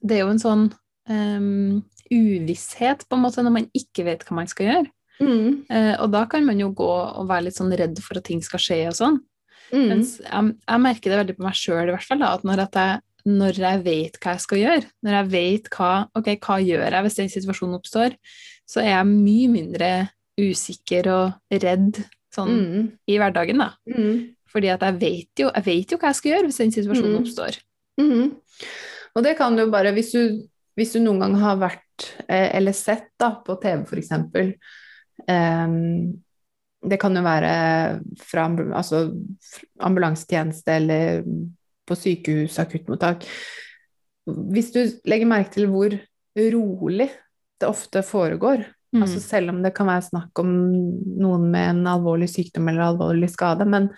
[0.00, 0.66] Det er jo en sånn
[1.10, 1.80] um,
[2.12, 4.92] uvisshet, på en måte, når man ikke vet hva man skal gjøre.
[5.16, 5.64] Mm.
[5.72, 8.44] Uh, og da kan man jo gå og være litt sånn redd for at ting
[8.44, 9.18] skal skje og sånn.
[9.72, 9.86] Mm.
[9.90, 12.64] Mens jeg, jeg merker det veldig på meg sjøl, i hvert fall, da, at når,
[12.68, 16.58] at jeg, når jeg vet hva jeg skal gjøre, når jeg vet hva okay, hva
[16.62, 18.14] gjør jeg hvis den situasjonen oppstår,
[18.66, 19.90] så er jeg mye mindre
[20.38, 22.02] usikker og redd
[22.34, 22.88] sånn Mm.
[23.08, 23.70] i hverdagen, da.
[23.88, 24.34] Mm.
[24.52, 27.14] Fordi at jeg vet jo, jeg vet jo hva jeg skal gjøre hvis den situasjonen
[27.16, 27.22] Mm.
[27.22, 27.58] oppstår.
[27.98, 28.36] Mhm.
[29.16, 30.46] Og det kan du jo bare, hvis du,
[30.76, 34.12] hvis du noen gang har vært eh, eller sett da, på TV f.eks.
[35.26, 36.22] Um,
[36.86, 37.52] det kan jo være
[38.20, 38.44] fra
[38.76, 39.06] altså,
[39.80, 41.24] ambulansetjeneste eller
[41.86, 43.24] på sykehus, akuttmottak.
[44.26, 45.94] Hvis du legger merke til hvor
[46.36, 47.10] rolig
[47.60, 48.64] det ofte foregår,
[48.94, 49.02] Mm.
[49.02, 50.50] altså selv om det kan være snakk om
[51.20, 53.90] noen med en alvorlig sykdom eller alvorlig skade, men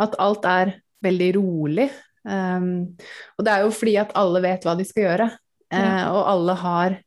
[0.00, 0.72] at alt er
[1.04, 1.90] veldig rolig.
[2.24, 2.96] Um,
[3.38, 5.28] og det er jo fordi at alle vet hva de skal gjøre,
[5.70, 6.10] eh, Ja.
[6.10, 6.98] og alle har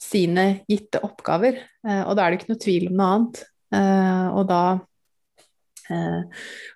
[0.00, 3.44] sine gitte oppgaver, Uh, og da er det ikke noe tvil om noe annet.
[3.70, 4.62] Uh, og da
[5.90, 6.22] eh,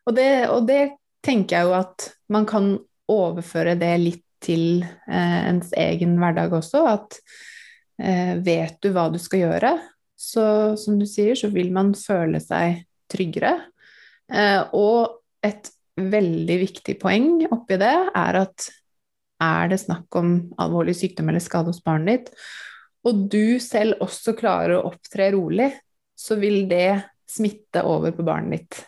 [0.07, 0.91] og, det, og det
[1.25, 2.75] tenker jeg jo at man kan
[3.11, 7.19] overføre det litt til eh, ens egen hverdag også, at
[8.01, 9.75] eh, vet du hva du skal gjøre,
[10.21, 10.47] så
[10.81, 13.55] som du sier, så vil man føle seg tryggere.
[14.31, 18.71] Eh, og et veldig viktig poeng oppi det er at
[19.41, 22.43] er det snakk om alvorlig sykdom eller skade hos barnet ditt,
[23.09, 25.71] og du selv også klarer å opptre rolig,
[26.13, 27.01] så vil det
[27.31, 28.81] smitte over på barnet ditt.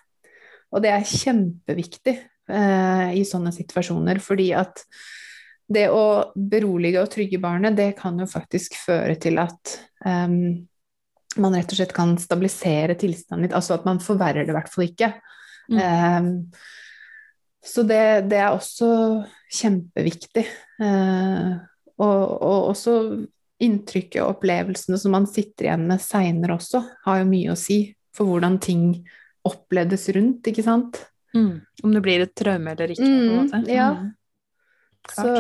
[0.73, 4.85] Og det er kjempeviktig eh, i sånne situasjoner, fordi at
[5.73, 10.67] det å berolige og trygge barnet, det kan jo faktisk føre til at um,
[11.41, 14.73] man rett og slett kan stabilisere tilstanden litt, altså at man forverrer det i hvert
[14.73, 15.13] fall ikke.
[15.73, 15.79] Mm.
[15.81, 16.33] Um,
[17.63, 18.91] så det, det, er også
[19.61, 20.45] kjempeviktig.
[20.83, 21.63] Uh,
[22.03, 22.97] og, og, også
[23.63, 27.85] inntrykket og opplevelsene som man sitter igjen med seinere også, har jo mye å si
[28.13, 28.87] for hvordan ting
[29.49, 30.99] opplevdes rundt, ikke sant?
[31.35, 31.61] Mm.
[31.85, 33.63] Om det blir et traume eller ikke, på en Mm, måte.
[33.73, 33.89] ja.
[33.99, 34.11] Mm.
[35.11, 35.31] Så,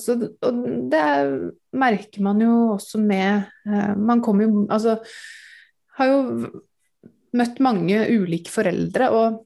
[0.00, 1.32] så og det er,
[1.76, 4.94] merker man jo også med eh, Man kommer jo Altså,
[5.98, 6.22] har jo
[7.36, 9.42] møtt mange ulike foreldre, og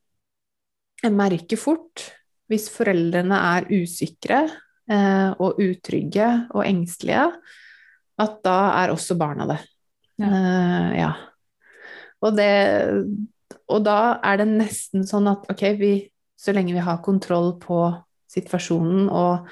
[1.02, 2.04] jeg merker fort
[2.46, 7.26] hvis foreldrene er usikre eh, og utrygge og engstelige,
[8.22, 9.58] at da er også barna det.
[10.22, 10.30] Ja.
[10.30, 11.10] Eh, ja.
[12.22, 12.52] Og det
[13.72, 15.94] Og da er det nesten sånn at ok, vi,
[16.38, 17.80] så lenge vi har kontroll på
[18.32, 19.48] situasjonen og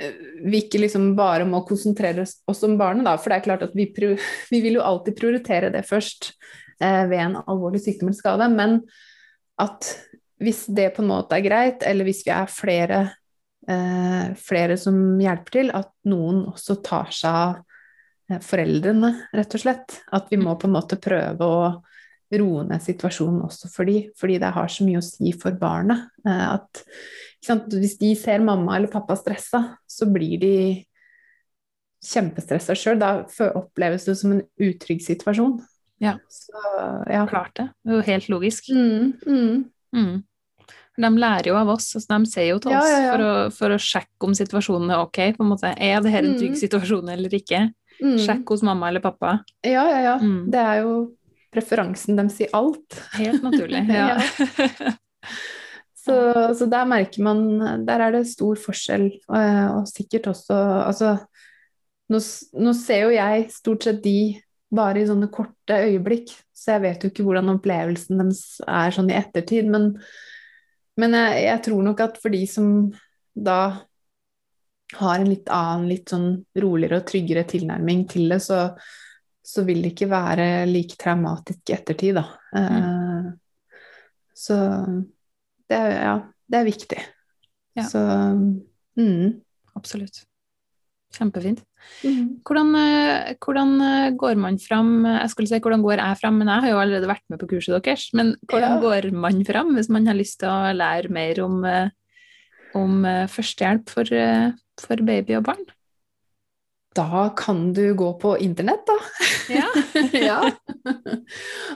[0.00, 0.14] eh,
[0.46, 3.16] vi ikke liksom bare må konsentrere oss, om barnet, da.
[3.18, 3.88] For det er klart at vi,
[4.52, 6.32] vi vil jo alltid prioritere det først
[6.80, 8.48] eh, ved en alvorlig sykdom eller skade.
[8.54, 8.78] Men
[9.62, 9.90] at
[10.42, 13.02] hvis det på en måte er greit, eller hvis vi er flere,
[13.68, 17.60] eh, flere som hjelper til, at noen også tar seg av
[18.32, 20.00] eh, foreldrene, rett og slett.
[20.12, 21.62] At vi må på en måte prøve å
[22.40, 26.08] roe ned situasjonen også for de, fordi det har så mye å si for barnet.
[26.26, 26.84] Eh, at
[27.74, 30.56] Hvis de ser mamma eller pappa stressa, så blir de
[32.02, 33.00] kjempestressa sjøl.
[33.00, 33.24] Da
[33.58, 35.56] oppleves det som en utrygg situasjon.
[36.02, 36.16] Ja.
[36.30, 36.52] Så,
[37.10, 37.24] ja.
[37.30, 37.68] Klart det.
[37.82, 38.70] Det er jo helt logisk.
[38.74, 39.64] Mm, mm.
[39.94, 40.22] Mm.
[41.02, 43.12] De lærer jo av oss, altså de ser jo til oss ja, ja.
[43.14, 45.20] For, å, for å sjekke om situasjonen er ok.
[45.38, 45.70] på en måte.
[45.78, 46.60] Er det her en trygg Mm.
[46.62, 47.64] situasjon eller ikke?
[48.02, 48.18] Mm.
[48.18, 49.38] Sjekk hos mamma eller pappa.
[49.64, 50.14] Ja, ja, ja.
[50.20, 50.50] Mm.
[50.52, 50.94] Det er jo
[51.52, 52.98] preferansen deres i alt.
[53.18, 53.84] Helt naturlig.
[53.92, 54.18] ja.
[56.02, 56.14] Så,
[56.58, 59.44] så der merker man Der er det stor forskjell, og,
[59.76, 60.56] og sikkert også
[60.88, 61.12] Altså,
[62.10, 62.18] nå,
[62.58, 64.16] nå ser jo jeg stort sett de
[64.72, 69.10] bare i sånne korte øyeblikk, så jeg vet jo ikke hvordan opplevelsen deres er sånn
[69.12, 69.90] i ettertid, men,
[70.96, 72.70] men jeg, jeg tror nok at for de som
[73.36, 73.58] da
[74.96, 76.28] har en litt annen, litt sånn
[76.64, 78.62] roligere og tryggere tilnærming til det, så,
[79.52, 82.24] så vil det ikke være like traumatisk i ettertid, da.
[82.56, 83.32] Mm.
[84.32, 84.56] så
[85.68, 86.14] det, er- ja,
[86.48, 87.00] det er viktig.
[87.76, 87.84] Ja.
[87.88, 88.00] Så
[88.96, 89.40] mm.
[89.76, 90.22] Absolutt.
[91.12, 91.60] Kjempefint.
[92.46, 96.48] Hvordan, eh, hvordan eh, går man fram Jeg skulle si hvordan går jeg fram, men
[96.48, 98.06] jeg har jo allerede vært med på kurset deres.
[98.16, 98.80] Men hvordan Ja.
[98.80, 101.90] går man fram hvis man har lyst til å lære mer om, eh,
[102.74, 105.64] om eh, førstehjelp for, eh, for baby og barn?
[106.92, 108.96] Da kan du gå på internett, da.
[109.48, 109.68] Ja.
[110.28, 110.40] ja.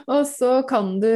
[0.05, 1.09] Og så kan du,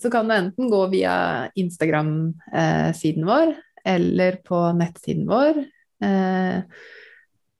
[0.00, 1.14] så kan du enten gå via
[1.56, 3.54] Instagram-siden vår,
[3.88, 5.62] eller på nettsiden vår.
[6.04, 6.58] Eh,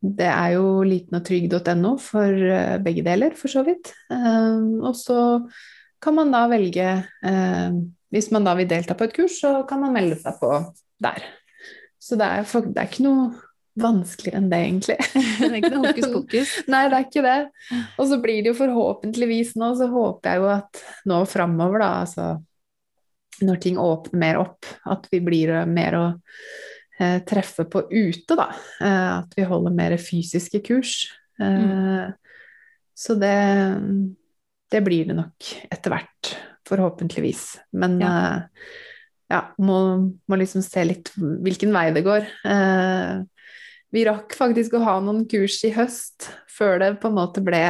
[0.02, 3.92] Det er jo litenogtrygg.no for eh, begge deler, for så vidt.
[4.10, 5.18] Eh, Og så
[6.02, 6.88] kan man da velge
[8.12, 10.50] Hvis man da vil delta på et kurs, så kan man melde seg på
[11.00, 11.22] der.
[12.02, 13.30] Så det er, det er ikke noe
[13.80, 14.96] vanskeligere enn det, egentlig.
[15.40, 16.50] Det er ikke noe hokus pokus.
[16.72, 17.36] Nei, det er ikke det.
[17.98, 21.90] Og så blir det jo forhåpentligvis nå, så håper jeg jo at nå framover, da,
[22.04, 22.26] altså
[23.42, 26.04] når ting åpner mer opp, at vi blir eh, mer å
[27.00, 28.50] eh, treffe på ute, da.
[28.84, 30.92] Eh, at vi holder mer fysiske kurs.
[31.40, 32.12] Eh,
[32.94, 33.34] Så det,
[34.70, 36.34] det blir det nok etter hvert,
[36.68, 37.46] forhåpentligvis.
[37.80, 38.12] Men Ja.
[38.12, 38.64] eh,
[39.32, 39.76] ja, må,
[40.28, 42.26] må liksom se litt hvilken vei det går.
[42.44, 43.22] Eh,
[43.92, 47.62] vi rakk faktisk å ha noen kurs i høst før det på en måte ble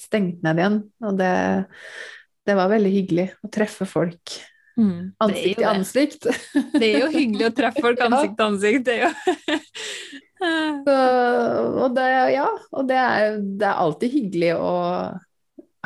[0.00, 0.82] stengt ned igjen.
[1.04, 1.32] Og det,
[2.48, 4.38] det var veldig hyggelig å treffe folk
[4.76, 5.14] Mm.
[5.24, 6.26] Ansikt til ansikt.
[6.80, 8.82] det er jo hyggelig å treffe folk ansikt til ansikt.
[8.84, 9.12] Det er jo
[10.84, 10.96] Så,
[11.80, 14.74] og det, ja, og det er, det er alltid hyggelig å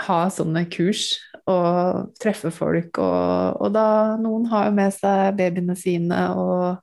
[0.09, 1.05] ha sånne kurs
[1.51, 2.99] og treffe folk.
[2.99, 3.87] Og, og da
[4.19, 6.83] noen har jo med seg babyene sine, og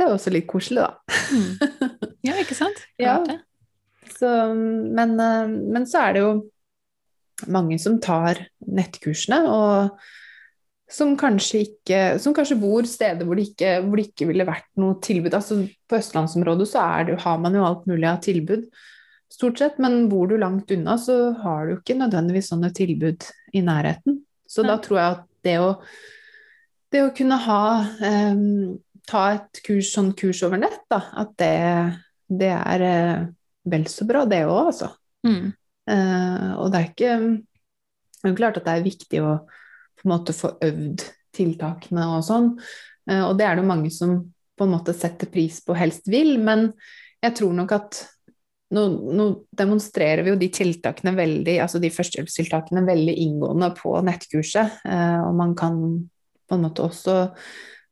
[0.00, 1.18] det er også litt koselig, da.
[1.30, 2.08] Mm.
[2.26, 2.80] Ja, ikke sant?
[3.00, 3.18] Ja.
[4.10, 6.32] Så, men, eh, men så er det jo
[7.48, 10.00] mange som tar nettkursene, og
[10.90, 14.66] som kanskje ikke Som kanskje bor steder hvor det ikke, hvor det ikke ville vært
[14.80, 15.36] noe tilbud.
[15.38, 18.66] Altså på østlandsområdet så det, har man jo alt mulig av tilbud,
[19.30, 23.62] stort sett, men bor du langt unna, så har du ikke nødvendigvis sånne tilbud i
[23.64, 24.20] nærheten.
[24.50, 25.70] Så da tror jeg at det å,
[26.90, 27.62] det å kunne ha
[28.02, 28.42] em,
[29.10, 31.54] Ta et kurs, sånn kurs over nett, da, at det,
[32.40, 33.24] det er eh,
[33.70, 34.92] vel så bra, det òg, altså.
[35.26, 35.50] Mm.
[35.90, 39.32] Uh, og det er ikke Det er jo klart at det er viktig å
[39.98, 41.02] på en måte få øvd
[41.36, 42.52] tiltakene og sånn,
[43.10, 44.14] uh, og det er det jo mange som
[44.60, 46.68] på en måte setter pris på, helst vil, men
[47.24, 48.00] jeg tror nok at
[48.76, 48.84] nå,
[49.16, 55.20] nå demonstrerer vi jo de tiltakene veldig, altså de førstehjelpstiltakene veldig inngående på nettkurset, eh,
[55.24, 55.80] og man kan
[56.46, 57.16] på en måte også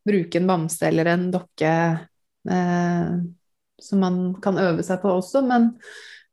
[0.07, 1.73] bruke en bamse eller en dokke
[2.49, 3.17] eh,
[3.79, 5.73] som man kan øve seg på også, men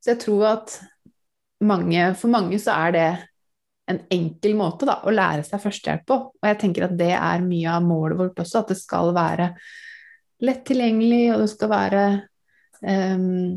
[0.03, 0.77] så jeg tror at
[1.67, 3.09] mange, for mange så er det
[3.91, 6.19] en enkel måte da, å lære seg førstehjelp på.
[6.35, 9.53] Og jeg tenker at det er mye av målet vårt også, at det skal være
[10.47, 12.05] lett tilgjengelig, og det skal være
[12.83, 13.57] um,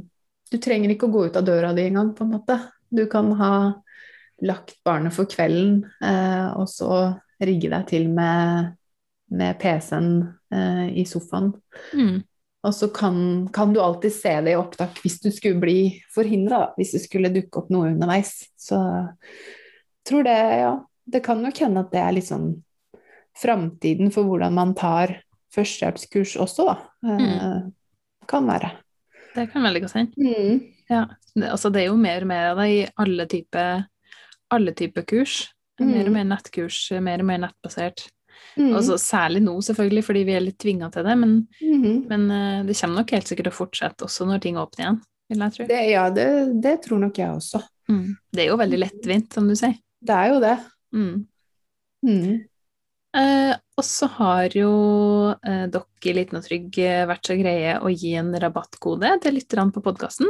[0.50, 2.60] Du trenger ikke å gå ut av døra di engang, på en måte.
[2.90, 3.54] Du kan ha
[4.46, 7.02] lagt barnet for kvelden, uh, og så
[7.42, 8.76] rigge deg til med,
[9.32, 10.12] med PC-en
[10.54, 11.52] eh, i sofaen.
[11.94, 12.24] Mm.
[12.68, 15.78] Og så kan, kan du alltid se det i opptak hvis du skulle bli
[16.12, 18.34] forhindra, hvis det skulle dukke opp noe underveis.
[18.60, 20.74] Så jeg tror det, ja.
[21.10, 22.50] Det kan nok hende at det er litt sånn
[23.40, 25.16] framtiden for hvordan man tar
[25.56, 26.76] førstehjelpskurs også, da.
[27.16, 27.62] Eh,
[28.30, 28.76] Kan være.
[29.34, 30.14] Det kan veldig godt hende.
[30.22, 30.60] Mm.
[30.90, 31.06] Ja.
[31.48, 33.88] Altså, det er jo mer og mer av det i alle typer
[34.76, 35.48] typer kurs.
[35.80, 36.14] Mer og Mm.
[36.14, 38.10] mer nettkurs, mer og mer nettbasert.
[38.58, 38.74] Mm.
[38.76, 42.08] Altså, særlig nå, selvfølgelig, fordi vi er litt tvinga til det, men, Mhm.
[42.10, 45.02] men eh, det kommer nok helt sikkert til å fortsette også når ting åpner igjen.
[45.30, 45.66] vil jeg tro.
[45.70, 46.28] det, ja, det,
[46.62, 47.62] det tror nok jeg også.
[47.90, 48.16] Mm.
[48.34, 49.76] Det er jo veldig lettvint, som du sier.
[50.02, 50.56] Det er jo det.
[50.96, 51.28] Mm.
[52.06, 52.46] Mm.
[53.16, 54.72] Eh, og så har jo
[55.44, 59.34] eh, dere i Liten og trygg eh, vært så greie å gi en rabattkode til
[59.38, 60.30] lytterne på podkasten.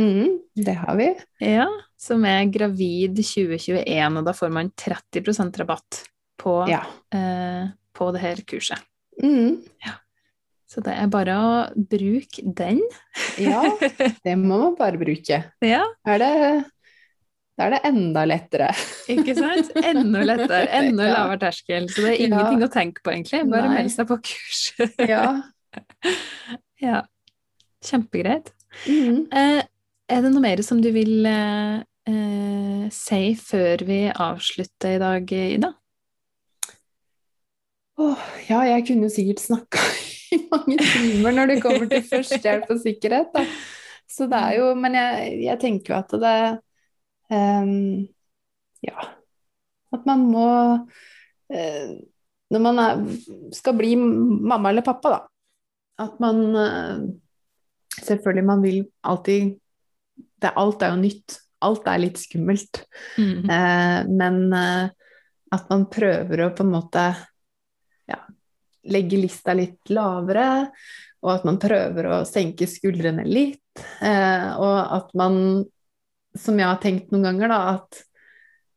[0.00, 0.38] Mm.
[0.56, 1.08] Det har vi.
[1.44, 1.66] Ja,
[2.00, 6.02] som er Gravid 2021, og da får man 30% rabatt
[6.42, 6.82] på, Ja.
[7.14, 8.82] eh, på det her kurset.
[9.22, 9.60] Mm.
[10.72, 12.78] Så det er bare å bruke den.
[13.38, 13.60] ja,
[14.24, 15.42] det må man bare bruke.
[15.74, 15.82] Ja.
[16.08, 16.30] Er det,
[17.58, 18.70] Da er det enda lettere.
[19.12, 19.68] Ikke sant?
[19.76, 21.18] Enda lettere, enda Ja.
[21.18, 21.90] lavere terskel.
[21.92, 23.42] Så det er ingenting å tenke på, egentlig.
[23.52, 24.62] Bare meld seg på kurs.
[25.04, 25.26] Ja.
[26.80, 27.02] ja.
[27.84, 28.48] Kjempegreit.
[28.88, 29.26] Mhm.
[29.28, 29.60] Eh,
[30.12, 35.32] er det noe mer som du vil eh, eh, si før vi avslutter i dag,
[35.32, 35.74] Ida?
[38.00, 39.82] Åh, ja, jeg kunne jo sikkert snakka
[40.34, 43.44] i mange timer når det kommer til førstehjelp og sikkerhet, da.
[44.12, 46.36] Så det er jo Men jeg, jeg tenker jo at det
[47.32, 48.08] um,
[48.84, 49.08] Ja.
[49.92, 50.48] At man må
[50.82, 51.90] uh,
[52.52, 53.04] Når man er,
[53.56, 55.20] skal bli mamma eller pappa, da.
[56.04, 57.08] At man uh,
[58.02, 59.58] Selvfølgelig, man vil alltid
[60.42, 61.36] det, Alt er jo nytt.
[61.62, 62.80] Alt er litt skummelt.
[63.14, 63.44] Mm.
[63.46, 64.38] Uh, men
[65.52, 67.04] at man prøver å på en måte
[68.90, 70.70] legge lista litt lavere,
[71.22, 73.60] og at man prøver å senke skuldrene litt.
[74.02, 75.36] Eh, og at man,
[76.34, 78.02] som jeg har tenkt noen ganger, da, at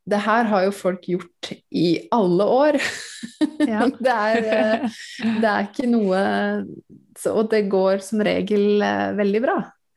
[0.05, 2.81] det her har jo folk gjort i alle år.
[3.65, 3.85] Ja.
[3.87, 4.97] det, er, eh,
[5.41, 6.19] det er ikke noe
[7.17, 9.55] så, Og det går som regel eh, veldig bra.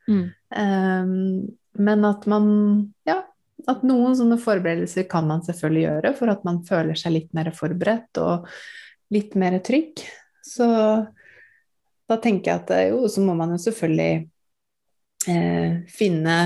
[0.09, 0.23] Mm.
[0.55, 1.11] Um,
[1.77, 2.47] men at man
[3.07, 3.19] Ja,
[3.69, 7.51] at noen sånne forberedelser kan man selvfølgelig gjøre for at man føler seg litt mer
[7.55, 8.47] forberedt og
[9.13, 10.01] litt mer trygg.
[10.45, 10.67] Så
[12.09, 14.13] da tenker jeg at eh, jo, så må man jo selvfølgelig
[15.29, 16.37] eh, finne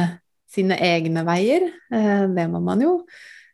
[0.53, 1.69] sine egne veier.
[1.93, 2.97] Eh, det må man jo.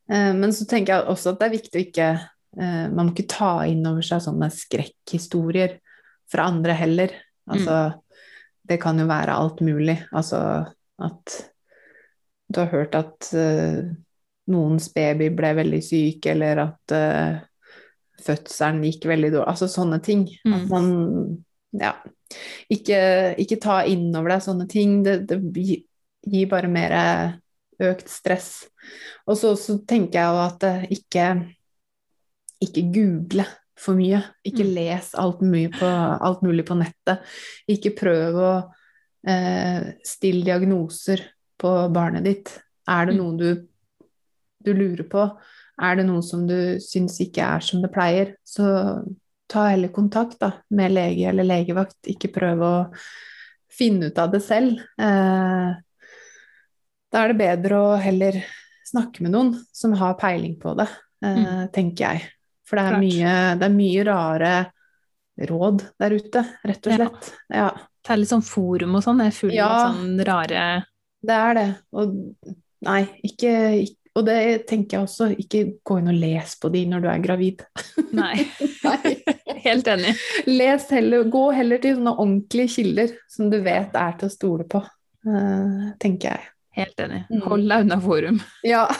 [0.09, 3.13] Eh, men så tenker jeg også at det er viktig å ikke eh, Man må
[3.13, 5.77] ikke ta inn over seg sånne skrekkhistorier
[6.29, 7.13] fra andre heller.
[7.49, 7.77] Altså,
[8.69, 9.97] det kan jo være alt mulig.
[10.13, 10.41] Altså
[11.01, 11.37] at
[12.49, 13.85] du har hørt at eh,
[14.49, 16.93] noens baby ble veldig syk, eller at
[18.25, 19.47] fødselen gikk veldig dårlig.
[19.51, 20.25] Altså sånne ting.
[20.45, 20.55] Mm.
[20.57, 20.89] At man
[21.79, 21.93] ja,
[22.71, 22.99] ikke,
[23.41, 24.99] ikke ta inn over deg sånne ting.
[25.05, 25.39] Det, det
[26.29, 26.95] gir bare mer
[27.79, 28.67] økt stress.
[29.29, 31.27] Og så, så tenker jeg jo at eh, ikke,
[32.65, 33.45] ikke google
[33.79, 34.19] for mye.
[34.43, 34.73] Ikke Mm.
[34.75, 35.39] les alt,
[35.79, 37.21] på, alt mulig på nettet.
[37.71, 38.51] Ikke prøv å
[39.27, 41.23] eh, stille diagnoser
[41.59, 42.51] på barnet ditt.
[42.89, 43.21] Er det Mm.
[43.23, 43.67] noe du,
[44.65, 45.29] du lurer på?
[45.81, 48.33] Er det noe som du syns ikke er som det pleier?
[48.47, 48.65] Så
[49.49, 51.97] ta heller kontakt da, med lege eller legevakt.
[52.11, 52.73] Ikke prøv å
[53.71, 54.81] finne ut av det selv.
[54.99, 55.69] Eh,
[57.09, 58.41] da er det bedre å heller
[58.89, 60.89] snakke med noen som har peiling på det,
[61.25, 62.27] eh, tenker jeg.
[62.67, 64.53] For det er, mye, det er mye rare
[65.49, 67.31] råd der ute, rett og slett.
[67.49, 67.69] Ja,
[68.03, 69.67] Det er litt sånn forum og sånn, er fullt Ja.
[69.69, 70.85] av sånn rare
[71.25, 71.67] det er det.
[71.93, 72.13] Og
[72.85, 73.51] nei, ikke
[74.19, 74.37] Og det
[74.67, 77.63] tenker jeg også, ikke gå inn og les på de når du er gravid.
[78.19, 78.35] Nei,
[78.83, 79.15] Nei.
[79.63, 80.13] helt enig.
[80.49, 84.65] Les heller, gå heller til sånne ordentlige kilder som du vet er til å stole
[84.69, 84.81] på,
[85.29, 86.49] eh, tenker jeg.
[86.79, 87.23] Helt enig.
[87.31, 87.41] Mm.
[87.47, 88.41] Hold deg unna forum.
[88.67, 88.85] Ja.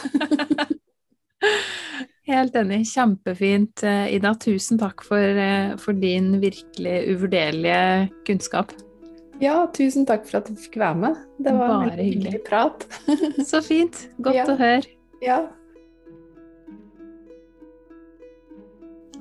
[2.30, 2.84] Helt enig.
[2.90, 4.34] Kjempefint, eh, Ida.
[4.38, 8.72] Tusen takk for, eh, for din virkelig uvurderlige kunnskap.
[9.40, 11.16] ja, tusen takk for at du fikk være med.
[11.40, 12.32] Det var en Bare hyggelig.
[12.34, 12.84] hyggelig prat.
[13.48, 14.02] Så fint.
[14.20, 14.44] Godt Ja.
[14.44, 14.84] å høre.
[15.20, 15.40] Ja.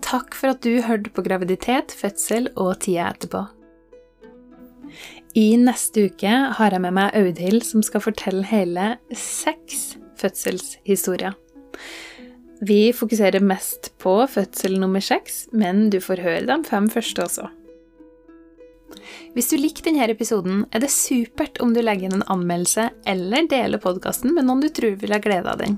[0.09, 3.43] Takk for at du hørte på graviditet, fødsel og tida etterpå.
[5.37, 11.35] I neste uke har jeg med meg Audhild, som skal fortelle hele seks fødselshistorier.
[12.65, 17.45] Vi fokuserer mest på fødsel nummer seks, men du får høre de fem første også.
[19.35, 23.45] Hvis du likte denne episoden, er det supert om du legger inn en anmeldelse eller
[23.51, 25.77] deler podkasten med noen du tror vil ha glede av den.